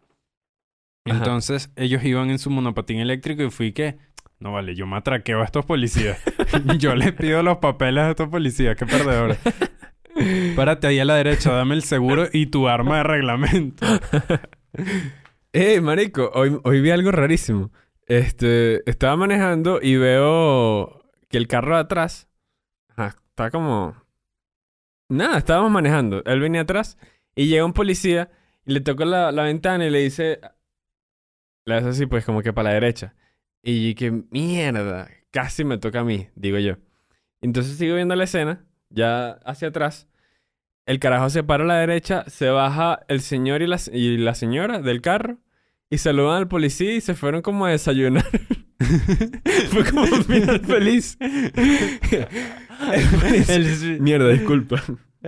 Ajá. 1.05 1.18
Entonces 1.18 1.70
ellos 1.76 2.02
iban 2.02 2.31
en 2.31 2.38
su 2.38 2.50
monopatín 2.50 2.98
eléctrico 2.98 3.44
y 3.44 3.50
fui 3.50 3.72
que, 3.72 3.98
no 4.40 4.52
vale, 4.52 4.74
yo 4.74 4.87
me 4.87 4.96
atraqueo 4.96 5.42
a 5.42 5.44
estos 5.44 5.64
policías. 5.64 6.18
yo 6.79 6.96
les 6.96 7.12
pido 7.12 7.42
los 7.42 7.59
papeles 7.59 8.05
a 8.05 8.11
estos 8.11 8.29
policías, 8.29 8.74
qué 8.76 8.87
perdedores. 8.87 9.38
Párate 10.57 10.87
ahí 10.87 10.98
a 10.98 11.05
la 11.05 11.14
derecha, 11.14 11.52
dame 11.52 11.74
el 11.74 11.83
seguro 11.83 12.26
y 12.33 12.46
tu 12.46 12.68
arma 12.68 12.96
de 12.96 13.02
reglamento. 13.05 13.87
¡Eh, 15.52 15.81
marico! 15.81 16.31
Hoy, 16.35 16.59
hoy 16.64 16.81
vi 16.81 16.90
algo 16.90 17.12
rarísimo. 17.12 17.70
Este, 18.07 18.88
estaba 18.88 19.16
manejando 19.16 19.79
y 19.83 19.96
veo 19.96 21.05
que 21.29 21.37
el 21.37 21.46
carro 21.46 21.74
de 21.74 21.83
atrás... 21.83 22.29
Ajá, 22.88 23.16
está 23.29 23.50
como... 23.50 23.94
Nada, 25.09 25.38
estábamos 25.38 25.70
manejando. 25.70 26.22
Él 26.24 26.40
venía 26.40 26.62
atrás 26.62 26.98
y 27.37 27.46
llega 27.46 27.64
un 27.64 27.72
policía 27.72 28.31
y 28.64 28.72
le 28.72 28.81
toca 28.81 29.05
la, 29.05 29.31
la 29.31 29.44
ventana 29.44 29.87
y 29.87 29.90
le 29.90 30.01
dice... 30.01 30.40
Le 31.66 31.75
hace 31.75 31.88
así, 31.88 32.07
pues, 32.07 32.25
como 32.25 32.42
que 32.42 32.53
para 32.53 32.70
la 32.70 32.75
derecha. 32.75 33.14
Y 33.62 33.94
que 33.94 34.11
mierda, 34.31 35.09
casi 35.31 35.64
me 35.64 35.79
toca 35.79 36.01
a 36.01 36.05
mí, 36.05 36.29
digo 36.35 36.59
yo. 36.59 36.77
Entonces 37.40 37.77
sigo 37.77 37.94
viendo 37.96 38.16
la 38.16 38.25
escena, 38.25 38.64
ya 38.88 39.33
hacia 39.44 39.68
atrás. 39.68 40.09
El 40.87 40.99
carajo 40.99 41.29
se 41.31 41.42
para 41.42 41.64
a 41.64 41.66
la 41.66 41.79
derecha, 41.79 42.25
se 42.29 42.49
baja 42.49 43.01
el 43.09 43.20
señor 43.20 43.62
y 43.62 43.66
la, 43.66 43.79
y 43.92 44.16
la 44.16 44.35
señora 44.35 44.81
del 44.81 45.03
carro 45.03 45.38
y 45.90 45.99
saludan 45.99 46.38
al 46.38 46.49
policía 46.49 46.94
y 46.94 47.01
se 47.01 47.14
fueron 47.14 47.42
como 47.42 47.66
a 47.66 47.70
desayunar. 47.70 48.25
Fue 49.70 49.85
como 49.85 50.03
un 50.03 50.25
final 50.25 50.61
feliz. 50.61 51.16
El, 53.49 54.01
Mierda, 54.01 54.29
disculpa. 54.29 54.83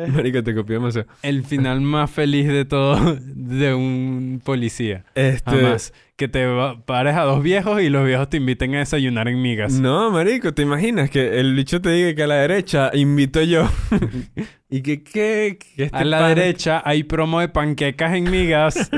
Marico, 0.15 0.43
te 0.43 0.55
copié 0.55 0.75
demasiado. 0.75 1.09
el 1.23 1.45
final 1.45 1.81
más 1.81 2.11
feliz 2.11 2.49
de 2.49 2.65
todo 2.65 3.17
de 3.21 3.75
un 3.75 4.41
policía. 4.45 5.05
Este... 5.15 5.51
Jamás. 5.51 5.93
Que 6.17 6.27
te 6.27 6.47
pares 6.85 7.15
a 7.15 7.23
dos 7.23 7.45
viejos 7.45 7.81
y 7.81 7.91
los 7.91 8.05
viejos 8.05 8.29
te 8.29 8.39
inviten 8.39 8.75
a 8.75 8.81
desayunar 8.81 9.29
en 9.29 9.41
migas. 9.41 9.75
No, 9.75 10.11
marico, 10.11 10.53
¿te 10.53 10.63
imaginas 10.63 11.11
que 11.11 11.39
el 11.39 11.55
bicho 11.55 11.81
te 11.81 11.91
diga 11.91 12.13
que 12.17 12.25
a 12.25 12.27
la 12.27 12.35
derecha 12.35 12.91
invito 12.93 13.41
yo? 13.43 13.71
y 14.69 14.83
que, 14.83 15.05
¿qué? 15.05 15.59
Que 15.77 15.85
este 15.85 15.97
a 15.97 16.05
la 16.05 16.27
derecha 16.27 16.83
hay 16.85 17.05
promo 17.05 17.39
de 17.39 17.49
panquecas 17.49 18.15
en 18.15 18.29
migas. 18.33 18.91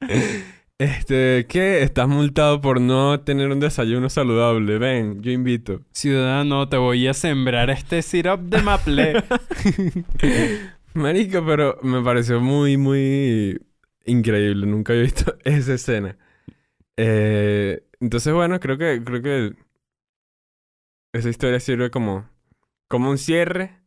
Este, 0.80 1.46
¿qué? 1.48 1.82
Estás 1.82 2.06
multado 2.06 2.60
por 2.60 2.80
no 2.80 3.18
tener 3.20 3.50
un 3.50 3.58
desayuno 3.58 4.08
saludable. 4.08 4.78
Ven, 4.78 5.20
yo 5.22 5.32
invito. 5.32 5.80
Ciudadano, 5.90 6.68
te 6.68 6.76
voy 6.76 7.08
a 7.08 7.14
sembrar 7.14 7.68
este 7.68 8.00
syrup 8.00 8.42
de 8.42 8.62
maple. 8.62 9.24
Marico, 10.94 11.44
pero 11.44 11.80
me 11.82 12.00
pareció 12.00 12.40
muy, 12.40 12.76
muy 12.76 13.60
increíble. 14.04 14.66
Nunca 14.68 14.92
había 14.92 15.02
visto 15.02 15.36
esa 15.44 15.74
escena. 15.74 16.16
Eh, 16.96 17.82
entonces, 17.98 18.32
bueno, 18.32 18.60
creo 18.60 18.78
que, 18.78 19.02
creo 19.04 19.20
que 19.20 19.56
esa 21.12 21.28
historia 21.28 21.58
sirve 21.58 21.90
como, 21.90 22.30
como 22.86 23.10
un 23.10 23.18
cierre. 23.18 23.80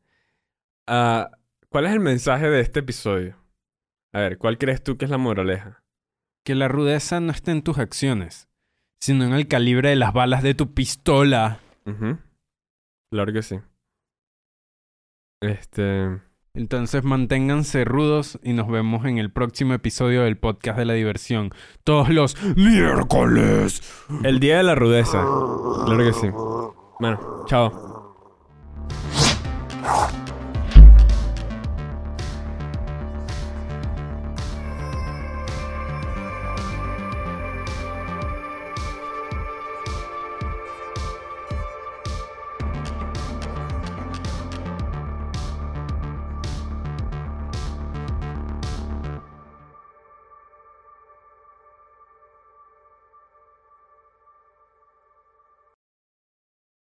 ¿Cuál 0.85 1.85
es 1.85 1.93
el 1.93 2.01
mensaje 2.01 2.49
de 2.49 2.59
este 2.59 2.81
episodio? 2.81 3.37
A 4.11 4.19
ver, 4.19 4.37
¿cuál 4.37 4.57
crees 4.57 4.83
tú 4.83 4.97
que 4.97 5.05
es 5.05 5.11
la 5.11 5.17
moraleja? 5.17 5.80
Que 6.43 6.55
la 6.55 6.67
rudeza 6.67 7.19
no 7.19 7.31
está 7.31 7.51
en 7.51 7.61
tus 7.61 7.77
acciones, 7.77 8.47
sino 8.99 9.23
en 9.25 9.33
el 9.33 9.47
calibre 9.47 9.89
de 9.89 9.95
las 9.95 10.13
balas 10.13 10.43
de 10.43 10.53
tu 10.53 10.73
pistola. 10.73 11.59
Claro 13.11 13.33
que 13.33 13.41
sí. 13.41 13.59
Este. 15.41 16.21
Entonces 16.53 17.03
manténganse 17.03 17.85
rudos 17.85 18.37
y 18.43 18.53
nos 18.53 18.67
vemos 18.67 19.05
en 19.05 19.17
el 19.17 19.31
próximo 19.31 19.73
episodio 19.73 20.23
del 20.23 20.37
podcast 20.37 20.77
de 20.77 20.85
la 20.85 20.93
diversión. 20.93 21.51
Todos 21.83 22.09
los 22.09 22.35
miércoles. 22.55 23.81
El 24.23 24.39
día 24.39 24.57
de 24.57 24.63
la 24.63 24.75
rudeza. 24.75 25.23
Claro 25.85 26.03
que 26.03 26.13
sí. 26.13 26.27
Bueno, 26.99 27.45
chao. 27.47 28.00